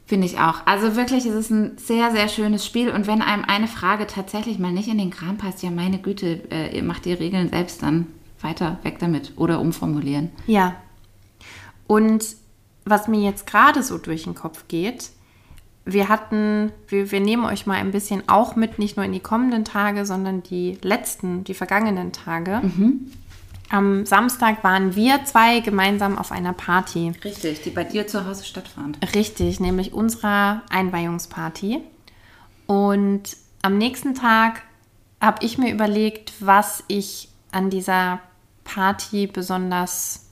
Finde 0.06 0.26
ich 0.26 0.38
auch. 0.38 0.66
Also 0.66 0.94
wirklich, 0.94 1.24
es 1.26 1.34
ist 1.34 1.50
ein 1.50 1.78
sehr, 1.78 2.10
sehr 2.10 2.28
schönes 2.28 2.66
Spiel. 2.66 2.90
Und 2.90 3.06
wenn 3.06 3.22
einem 3.22 3.44
eine 3.44 3.66
Frage 3.66 4.06
tatsächlich 4.06 4.58
mal 4.58 4.72
nicht 4.72 4.88
in 4.88 4.98
den 4.98 5.10
Kram 5.10 5.38
passt, 5.38 5.62
ja 5.62 5.70
meine 5.70 5.98
Güte, 5.98 6.42
äh, 6.50 6.76
ihr 6.76 6.82
macht 6.82 7.06
die 7.06 7.12
Regeln 7.12 7.48
selbst 7.48 7.82
dann 7.82 8.08
weiter, 8.40 8.78
weg 8.82 8.98
damit. 8.98 9.32
Oder 9.36 9.60
umformulieren. 9.60 10.30
Ja. 10.46 10.74
Und 11.86 12.24
was 12.84 13.08
mir 13.08 13.20
jetzt 13.20 13.46
gerade 13.46 13.82
so 13.82 13.96
durch 13.96 14.24
den 14.24 14.34
Kopf 14.34 14.66
geht, 14.68 15.10
wir 15.84 16.08
hatten, 16.08 16.72
wir, 16.88 17.10
wir 17.10 17.20
nehmen 17.20 17.44
euch 17.44 17.66
mal 17.66 17.76
ein 17.76 17.90
bisschen 17.90 18.28
auch 18.28 18.56
mit, 18.56 18.78
nicht 18.78 18.96
nur 18.96 19.04
in 19.04 19.12
die 19.12 19.20
kommenden 19.20 19.64
Tage, 19.64 20.06
sondern 20.06 20.42
die 20.42 20.78
letzten, 20.82 21.44
die 21.44 21.54
vergangenen 21.54 22.12
Tage. 22.12 22.60
Am 23.68 24.04
Samstag 24.04 24.62
waren 24.64 24.94
wir 24.94 25.24
zwei 25.24 25.60
gemeinsam 25.60 26.18
auf 26.18 26.30
einer 26.30 26.52
Party. 26.52 27.12
Richtig, 27.24 27.62
die 27.62 27.70
bei 27.70 27.84
dir 27.84 28.06
zu 28.06 28.26
Hause 28.26 28.44
stattfand. 28.44 28.98
Richtig, 29.14 29.60
nämlich 29.60 29.92
unserer 29.92 30.62
Einweihungsparty. 30.70 31.80
Und 32.66 33.36
am 33.62 33.78
nächsten 33.78 34.14
Tag 34.14 34.62
habe 35.20 35.44
ich 35.44 35.56
mir 35.56 35.72
überlegt, 35.72 36.32
was 36.40 36.84
ich 36.88 37.28
an 37.50 37.70
dieser 37.70 38.20
Party 38.64 39.26
besonders 39.26 40.26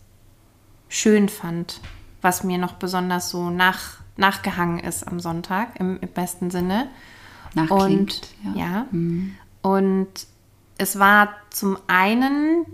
schön 0.88 1.28
fand, 1.28 1.80
was 2.20 2.44
mir 2.44 2.58
noch 2.58 2.74
besonders 2.74 3.30
so 3.30 3.50
nach, 3.50 4.00
nachgehangen 4.20 4.78
ist 4.78 5.06
am 5.06 5.18
Sonntag, 5.20 5.80
im, 5.80 5.98
im 6.00 6.08
besten 6.08 6.50
Sinne. 6.50 6.88
Nachklingt. 7.54 8.28
Und 8.44 8.56
ja. 8.56 8.62
ja. 8.62 8.86
Und 9.62 10.08
es 10.78 10.98
war 10.98 11.30
zum 11.50 11.76
einen 11.88 12.64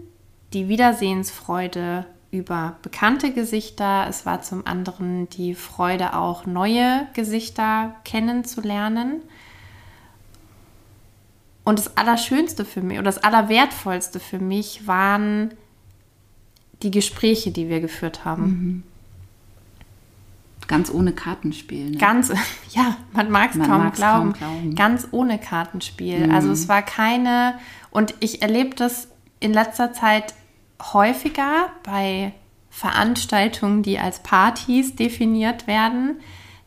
die 0.52 0.68
Wiedersehensfreude 0.68 2.06
über 2.30 2.76
bekannte 2.82 3.32
Gesichter. 3.32 4.06
Es 4.09 4.26
war 4.26 4.42
zum 4.42 4.66
anderen 4.66 5.28
die 5.30 5.54
Freude, 5.54 6.14
auch 6.14 6.46
neue 6.46 7.06
Gesichter 7.14 7.94
kennenzulernen. 8.04 9.22
Und 11.64 11.78
das 11.80 11.96
Allerschönste 11.96 12.64
für 12.64 12.80
mich 12.80 12.98
oder 12.98 13.06
das 13.06 13.24
Allerwertvollste 13.24 14.20
für 14.20 14.38
mich 14.38 14.87
waren 14.87 15.54
die 16.82 16.90
Gespräche, 16.90 17.50
die 17.50 17.68
wir 17.68 17.80
geführt 17.80 18.24
haben. 18.24 18.85
Ganz 20.68 20.90
ohne 20.90 21.12
Kartenspiel. 21.12 21.90
Ne? 21.90 21.96
Ganz, 21.98 22.33
ja, 22.70 22.96
man 23.12 23.31
mag 23.31 23.50
es 23.50 23.59
kaum, 23.59 23.92
kaum 23.92 24.33
glauben. 24.33 24.74
Ganz 24.74 25.09
ohne 25.11 25.38
Kartenspiel. 25.38 26.31
Also 26.33 26.50
es 26.50 26.68
war 26.68 26.83
keine, 26.83 27.55
und 27.90 28.14
ich 28.20 28.42
erlebe 28.42 28.74
das 28.74 29.09
in 29.40 29.52
letzter 29.52 29.92
Zeit 29.92 30.35
häufiger 30.92 31.68
bei 31.83 32.33
Veranstaltungen, 32.70 33.83
die 33.83 33.98
als 33.98 34.22
Partys 34.22 34.96
definiert 34.96 35.66
werden, 35.66 36.20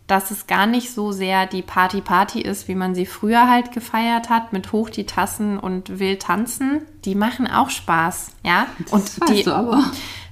dass 0.07 0.31
es 0.31 0.47
gar 0.47 0.65
nicht 0.65 0.91
so 0.91 1.11
sehr 1.11 1.45
die 1.45 1.61
Party-Party 1.61 2.41
ist, 2.41 2.67
wie 2.67 2.73
man 2.73 2.95
sie 2.95 3.05
früher 3.05 3.47
halt 3.47 3.71
gefeiert 3.71 4.29
hat, 4.29 4.53
mit 4.53 4.71
hoch 4.71 4.89
die 4.89 5.05
Tassen 5.05 5.59
und 5.59 5.99
wild 5.99 6.23
tanzen. 6.23 6.81
Die 7.05 7.13
machen 7.13 7.45
auch 7.45 7.69
Spaß, 7.69 8.31
ja. 8.43 8.65
und 8.89 9.03
Das 9.03 9.21
weißt 9.21 9.45
die 9.45 9.51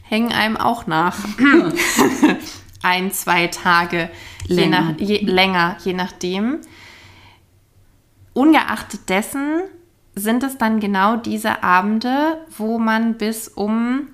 hängen 0.01 0.31
einem 0.31 0.57
auch 0.57 0.87
nach. 0.87 1.17
Ein, 2.87 3.11
zwei 3.11 3.47
Tage 3.47 4.09
je 4.47 4.55
Länger. 4.55 4.81
nach, 4.81 4.99
je, 4.99 5.17
länger, 5.19 5.77
je 5.83 5.93
nachdem. 5.93 6.61
Ungeachtet 8.33 9.09
dessen 9.09 9.61
sind 10.15 10.43
es 10.43 10.57
dann 10.57 10.79
genau 10.79 11.17
diese 11.17 11.63
Abende, 11.63 12.37
wo 12.57 12.79
man 12.79 13.17
bis 13.17 13.49
um 13.49 14.07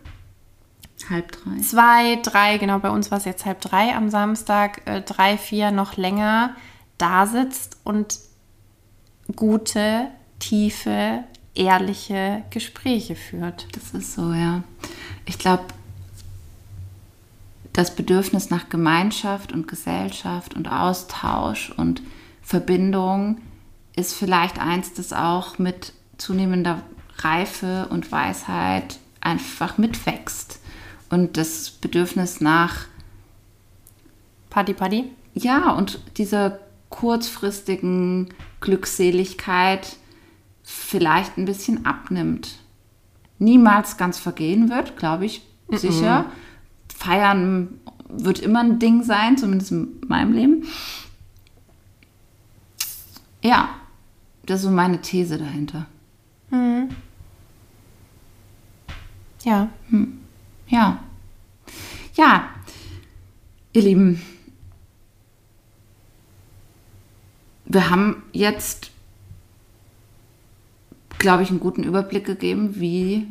Halb 1.09 1.31
drei. 1.31 1.61
zwei, 1.61 2.15
drei, 2.23 2.57
genau 2.57 2.79
bei 2.79 2.89
uns 2.89 3.11
war 3.11 3.17
es 3.17 3.25
jetzt 3.25 3.45
halb 3.45 3.61
drei 3.61 3.95
am 3.95 4.09
Samstag, 4.09 4.81
äh, 4.85 5.01
drei, 5.01 5.37
vier 5.37 5.71
noch 5.71 5.97
länger, 5.97 6.55
da 6.97 7.25
sitzt 7.25 7.77
und 7.83 8.19
gute, 9.35 10.07
tiefe, 10.39 11.23
ehrliche 11.55 12.43
Gespräche 12.49 13.15
führt. 13.15 13.67
Das 13.73 13.91
ist 13.91 14.15
so, 14.15 14.33
ja. 14.33 14.63
Ich 15.25 15.37
glaube, 15.37 15.63
das 17.73 17.95
Bedürfnis 17.95 18.49
nach 18.49 18.69
Gemeinschaft 18.69 19.51
und 19.51 19.67
Gesellschaft 19.67 20.53
und 20.53 20.71
Austausch 20.71 21.71
und 21.75 22.01
Verbindung 22.41 23.41
ist 23.95 24.13
vielleicht 24.13 24.59
eins, 24.59 24.93
das 24.93 25.11
auch 25.11 25.57
mit 25.57 25.93
zunehmender 26.17 26.83
Reife 27.17 27.87
und 27.89 28.11
Weisheit 28.11 28.99
einfach 29.21 29.77
mitwächst. 29.77 30.59
Und 31.09 31.37
das 31.37 31.69
Bedürfnis 31.71 32.41
nach 32.41 32.85
Paddy 34.49 34.73
Paddy? 34.73 35.11
Ja, 35.33 35.71
und 35.71 35.99
dieser 36.17 36.59
kurzfristigen 36.89 38.29
Glückseligkeit 38.61 39.97
vielleicht 40.63 41.37
ein 41.37 41.45
bisschen 41.45 41.85
abnimmt. 41.85 42.59
Niemals 43.39 43.97
ganz 43.97 44.19
vergehen 44.19 44.69
wird, 44.69 44.95
glaube 44.97 45.25
ich, 45.25 45.41
mm 45.67 45.73
-mm. 45.73 45.77
sicher. 45.79 46.25
Feiern 47.03 47.79
wird 48.07 48.39
immer 48.39 48.61
ein 48.61 48.79
Ding 48.79 49.03
sein, 49.03 49.37
zumindest 49.37 49.71
in 49.71 49.99
meinem 50.07 50.31
Leben. 50.31 50.63
Ja, 53.41 53.75
das 54.45 54.59
ist 54.59 54.65
so 54.67 54.71
meine 54.71 55.01
These 55.01 55.37
dahinter. 55.37 55.85
Hm. 56.49 56.89
Ja. 59.43 59.69
Hm. 59.89 60.19
Ja. 60.67 61.03
Ja, 62.15 62.49
ihr 63.73 63.81
Lieben, 63.81 64.21
wir 67.65 67.89
haben 67.89 68.23
jetzt, 68.31 68.91
glaube 71.17 71.43
ich, 71.43 71.49
einen 71.49 71.59
guten 71.59 71.83
Überblick 71.83 72.25
gegeben, 72.25 72.79
wie 72.79 73.27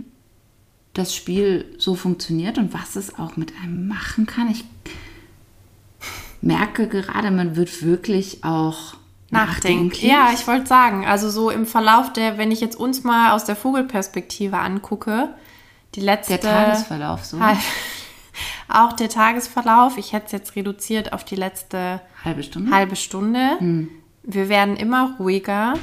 das 0.94 1.14
Spiel 1.14 1.74
so 1.78 1.94
funktioniert 1.94 2.58
und 2.58 2.74
was 2.74 2.96
es 2.96 3.18
auch 3.18 3.36
mit 3.36 3.54
einem 3.62 3.88
machen 3.88 4.26
kann. 4.26 4.50
Ich 4.50 4.64
merke 6.42 6.88
gerade, 6.88 7.30
man 7.30 7.56
wird 7.56 7.82
wirklich 7.82 8.44
auch 8.44 8.94
nachdenklich. 9.30 10.02
Ja, 10.02 10.30
ich 10.34 10.46
wollte 10.46 10.66
sagen, 10.66 11.06
also 11.06 11.30
so 11.30 11.50
im 11.50 11.66
Verlauf 11.66 12.12
der, 12.12 12.36
wenn 12.36 12.50
ich 12.50 12.60
jetzt 12.60 12.76
uns 12.76 13.04
mal 13.04 13.32
aus 13.32 13.44
der 13.44 13.56
Vogelperspektive 13.56 14.58
angucke, 14.58 15.30
die 15.94 16.00
letzte. 16.00 16.38
Der 16.38 16.40
Tagesverlauf 16.40 17.24
so. 17.24 17.38
Auch 18.68 18.94
der 18.94 19.10
Tagesverlauf, 19.10 19.98
ich 19.98 20.14
hätte 20.14 20.26
es 20.26 20.32
jetzt 20.32 20.56
reduziert 20.56 21.12
auf 21.12 21.24
die 21.24 21.36
letzte 21.36 22.00
halbe 22.24 22.42
Stunde. 22.42 22.70
Halbe 22.70 22.96
Stunde. 22.96 23.58
Hm. 23.58 23.90
Wir 24.22 24.48
werden 24.48 24.76
immer 24.76 25.16
ruhiger, 25.18 25.74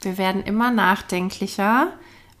wir 0.00 0.16
werden 0.16 0.42
immer 0.42 0.70
nachdenklicher. 0.70 1.88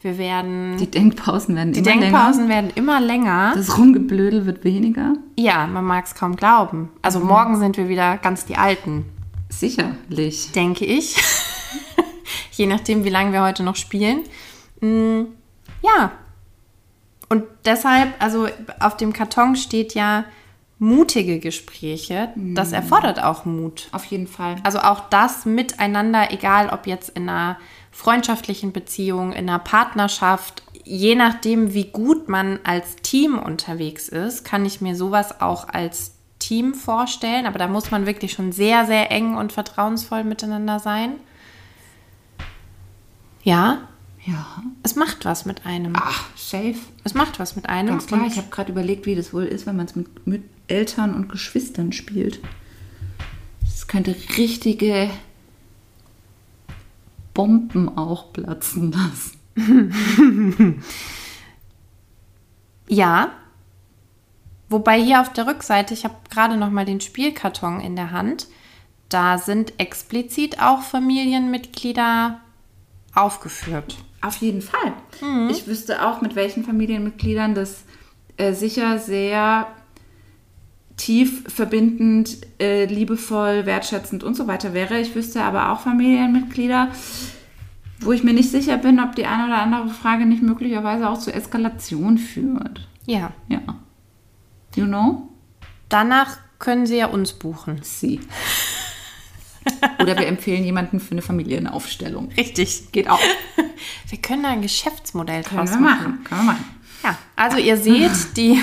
Wir 0.00 0.16
werden. 0.16 0.76
Die 0.76 0.90
Denkpausen 0.90 1.56
werden 1.56 1.72
die 1.72 1.80
immer 1.80 1.90
Denkpausen 1.90 2.48
länger. 2.48 2.62
Die 2.62 2.68
Denkpausen 2.70 2.76
werden 2.76 2.76
immer 2.76 3.00
länger. 3.00 3.52
Das 3.56 3.76
Rumgeblödel 3.76 4.46
wird 4.46 4.62
weniger. 4.62 5.14
Ja, 5.36 5.66
man 5.66 5.84
mag 5.84 6.06
es 6.06 6.14
kaum 6.14 6.36
glauben. 6.36 6.90
Also 7.02 7.18
mhm. 7.18 7.26
morgen 7.26 7.58
sind 7.58 7.76
wir 7.76 7.88
wieder 7.88 8.16
ganz 8.18 8.44
die 8.44 8.56
Alten. 8.56 9.06
Sicherlich. 9.48 10.52
Denke 10.52 10.84
ich. 10.84 11.16
Je 12.52 12.66
nachdem, 12.66 13.04
wie 13.04 13.08
lange 13.08 13.32
wir 13.32 13.42
heute 13.42 13.64
noch 13.64 13.76
spielen. 13.76 14.20
Mm, 14.80 15.22
ja. 15.82 16.12
Und 17.28 17.44
deshalb, 17.64 18.14
also 18.20 18.48
auf 18.80 18.96
dem 18.96 19.12
Karton 19.12 19.56
steht 19.56 19.94
ja 19.94 20.24
mutige 20.78 21.40
Gespräche. 21.40 22.32
Das 22.36 22.70
mm. 22.70 22.74
erfordert 22.74 23.22
auch 23.22 23.44
Mut. 23.44 23.88
Auf 23.92 24.04
jeden 24.04 24.28
Fall. 24.28 24.56
Also 24.62 24.78
auch 24.78 25.08
das 25.08 25.44
miteinander, 25.44 26.32
egal 26.32 26.68
ob 26.70 26.86
jetzt 26.86 27.10
in 27.10 27.28
einer 27.28 27.58
freundschaftlichen 27.90 28.72
Beziehung, 28.72 29.32
in 29.32 29.48
einer 29.48 29.58
Partnerschaft, 29.58 30.62
je 30.84 31.14
nachdem, 31.14 31.74
wie 31.74 31.86
gut 31.86 32.28
man 32.28 32.60
als 32.64 32.96
Team 32.96 33.38
unterwegs 33.38 34.08
ist, 34.08 34.44
kann 34.44 34.64
ich 34.64 34.80
mir 34.80 34.96
sowas 34.96 35.40
auch 35.40 35.68
als 35.68 36.12
Team 36.38 36.74
vorstellen, 36.74 37.46
aber 37.46 37.58
da 37.58 37.68
muss 37.68 37.90
man 37.90 38.06
wirklich 38.06 38.32
schon 38.32 38.52
sehr, 38.52 38.86
sehr 38.86 39.10
eng 39.10 39.36
und 39.36 39.52
vertrauensvoll 39.52 40.24
miteinander 40.24 40.78
sein. 40.78 41.14
Ja. 43.42 43.88
Ja. 44.24 44.62
Es 44.82 44.94
macht 44.94 45.24
was 45.24 45.44
mit 45.46 45.64
einem. 45.64 45.94
Ach, 45.96 46.26
safe. 46.36 46.76
Es 47.04 47.14
macht 47.14 47.38
was 47.38 47.56
mit 47.56 47.68
einem. 47.68 47.88
Ganz 47.88 48.06
klar, 48.06 48.26
ich 48.26 48.36
habe 48.36 48.48
gerade 48.50 48.70
überlegt, 48.70 49.06
wie 49.06 49.14
das 49.14 49.32
wohl 49.32 49.44
ist, 49.44 49.66
wenn 49.66 49.76
man 49.76 49.86
es 49.86 49.96
mit, 49.96 50.26
mit 50.26 50.42
Eltern 50.68 51.14
und 51.14 51.28
Geschwistern 51.28 51.92
spielt. 51.92 52.40
Es 53.66 53.86
könnte 53.86 54.14
richtige 54.36 55.10
Bomben 57.38 57.96
auch 57.96 58.32
platzen 58.32 58.92
lassen. 58.92 59.38
ja, 62.88 63.30
Wobei 64.68 65.00
hier 65.00 65.20
auf 65.20 65.32
der 65.32 65.46
Rückseite, 65.46 65.94
ich 65.94 66.04
habe 66.04 66.16
gerade 66.30 66.56
noch 66.56 66.70
mal 66.70 66.84
den 66.84 67.00
Spielkarton 67.00 67.80
in 67.80 67.96
der 67.96 68.10
Hand, 68.10 68.48
da 69.08 69.38
sind 69.38 69.80
explizit 69.80 70.60
auch 70.60 70.82
Familienmitglieder 70.82 72.40
aufgeführt. 73.14 73.96
Auf 74.20 74.36
jeden 74.36 74.60
Fall. 74.60 74.92
Mhm. 75.22 75.48
Ich 75.48 75.66
wüsste 75.66 76.06
auch, 76.06 76.20
mit 76.20 76.34
welchen 76.34 76.64
Familienmitgliedern 76.64 77.54
das 77.54 77.84
äh, 78.36 78.52
sicher 78.52 78.98
sehr 78.98 79.68
tief 80.98 81.44
verbindend, 81.48 82.38
äh, 82.60 82.84
liebevoll, 82.84 83.64
wertschätzend 83.64 84.22
und 84.22 84.34
so 84.34 84.46
weiter 84.46 84.74
wäre. 84.74 85.00
Ich 85.00 85.14
wüsste 85.14 85.42
aber 85.42 85.72
auch 85.72 85.80
Familienmitglieder, 85.80 86.88
wo 88.00 88.12
ich 88.12 88.22
mir 88.22 88.34
nicht 88.34 88.50
sicher 88.50 88.76
bin, 88.76 89.00
ob 89.00 89.16
die 89.16 89.24
eine 89.24 89.46
oder 89.46 89.62
andere 89.62 89.88
Frage 89.88 90.26
nicht 90.26 90.42
möglicherweise 90.42 91.08
auch 91.08 91.18
zur 91.18 91.34
Eskalation 91.34 92.18
führt. 92.18 92.86
Ja. 93.06 93.32
Ja. 93.48 93.60
You 94.74 94.84
know? 94.84 95.30
Danach 95.88 96.38
können 96.58 96.86
Sie 96.86 96.98
ja 96.98 97.06
uns 97.06 97.32
buchen. 97.32 97.80
Sie. 97.82 98.20
Oder 100.00 100.18
wir 100.18 100.26
empfehlen 100.26 100.64
jemanden 100.64 100.98
für 101.00 101.12
eine 101.12 101.22
Familienaufstellung. 101.22 102.30
Richtig. 102.36 102.90
Geht 102.92 103.08
auch. 103.08 103.20
Wir 104.08 104.18
können 104.18 104.42
da 104.42 104.50
ein 104.50 104.62
Geschäftsmodell 104.62 105.42
können 105.42 105.66
draus 105.66 105.70
wir 105.70 105.80
machen. 105.80 106.10
machen. 106.10 106.24
Können 106.24 106.40
wir 106.40 106.52
machen. 106.52 106.64
Ja, 107.04 107.18
also 107.36 107.58
ihr 107.58 107.76
seht, 107.76 108.36
die 108.36 108.60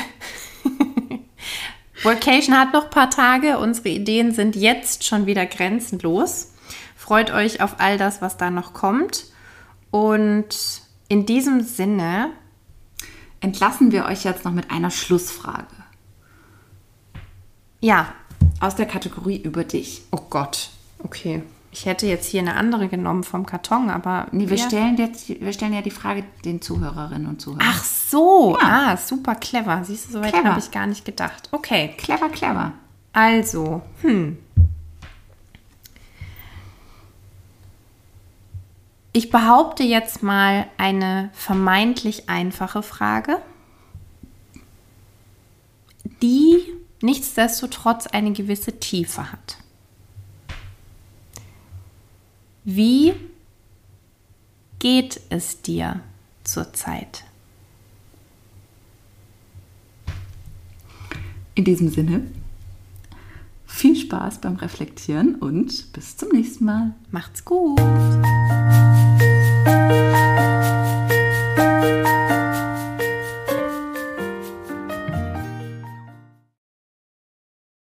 Workation 2.05 2.55
hat 2.57 2.71
noch 2.71 2.85
ein 2.85 2.89
paar 2.91 3.09
Tage. 3.09 3.57
Unsere 3.57 3.89
Ideen 3.89 4.31
sind 4.31 4.55
jetzt 4.55 5.03
schon 5.05 5.25
wieder 5.25 5.47
grenzenlos. 5.47 6.53
Freut 6.95 7.31
euch 7.31 7.61
auf 7.61 7.79
all 7.79 7.97
das, 7.97 8.21
was 8.21 8.37
da 8.37 8.51
noch 8.51 8.73
kommt. 8.73 9.25
Und 9.89 10.81
in 11.07 11.25
diesem 11.25 11.61
Sinne 11.61 12.29
entlassen 13.41 13.91
wir 13.91 14.05
euch 14.05 14.23
jetzt 14.23 14.45
noch 14.45 14.51
mit 14.51 14.69
einer 14.69 14.91
Schlussfrage. 14.91 15.65
Ja. 17.81 18.13
Aus 18.59 18.75
der 18.75 18.85
Kategorie 18.85 19.37
über 19.37 19.63
dich. 19.63 20.03
Oh 20.11 20.21
Gott. 20.29 20.69
Okay. 20.99 21.41
Ich 21.75 21.85
hätte 21.85 22.07
jetzt 22.07 22.27
hier 22.27 22.39
eine 22.39 22.55
andere 22.55 22.87
genommen 22.87 23.25
vom 23.25 23.45
Karton, 23.45 23.89
aber. 23.89 24.27
Nee, 24.31 24.49
wir, 24.49 24.57
stellen, 24.57 24.95
jetzt, 24.95 25.27
wir 25.27 25.51
stellen 25.51 25.73
ja 25.73 25.81
die 25.81 25.91
Frage 25.91 26.23
den 26.45 26.61
Zuhörerinnen 26.61 27.27
und 27.27 27.41
Zuhörern. 27.41 27.67
Ach 27.69 27.83
so. 27.83 28.57
Ja. 28.61 28.93
Ah, 28.93 28.97
super 28.97 29.35
clever. 29.35 29.83
Siehst 29.83 30.07
du, 30.07 30.13
soweit 30.13 30.33
habe 30.33 30.57
ich 30.57 30.71
gar 30.71 30.87
nicht 30.87 31.03
gedacht. 31.03 31.49
Okay. 31.51 31.93
Clever, 31.97 32.29
clever. 32.29 32.71
Also, 33.11 33.81
hm. 34.03 34.37
Ich 39.11 39.29
behaupte 39.29 39.83
jetzt 39.83 40.23
mal 40.23 40.67
eine 40.77 41.29
vermeintlich 41.33 42.29
einfache 42.29 42.83
Frage, 42.83 43.41
die 46.21 46.57
nichtsdestotrotz 47.01 48.07
eine 48.07 48.31
gewisse 48.31 48.79
Tiefe 48.79 49.33
hat. 49.33 49.57
Wie 52.67 53.13
geht 54.79 55.21
es 55.29 55.61
dir 55.61 55.99
zurzeit? 56.43 57.23
In 61.53 61.63
diesem 61.63 61.89
Sinne, 61.89 62.25
viel 63.67 63.95
Spaß 63.95 64.41
beim 64.41 64.55
Reflektieren 64.55 65.35
und 65.35 65.93
bis 65.93 66.17
zum 66.17 66.29
nächsten 66.29 66.65
Mal. 66.65 66.95
Macht's 67.11 67.45
gut! 67.45 67.79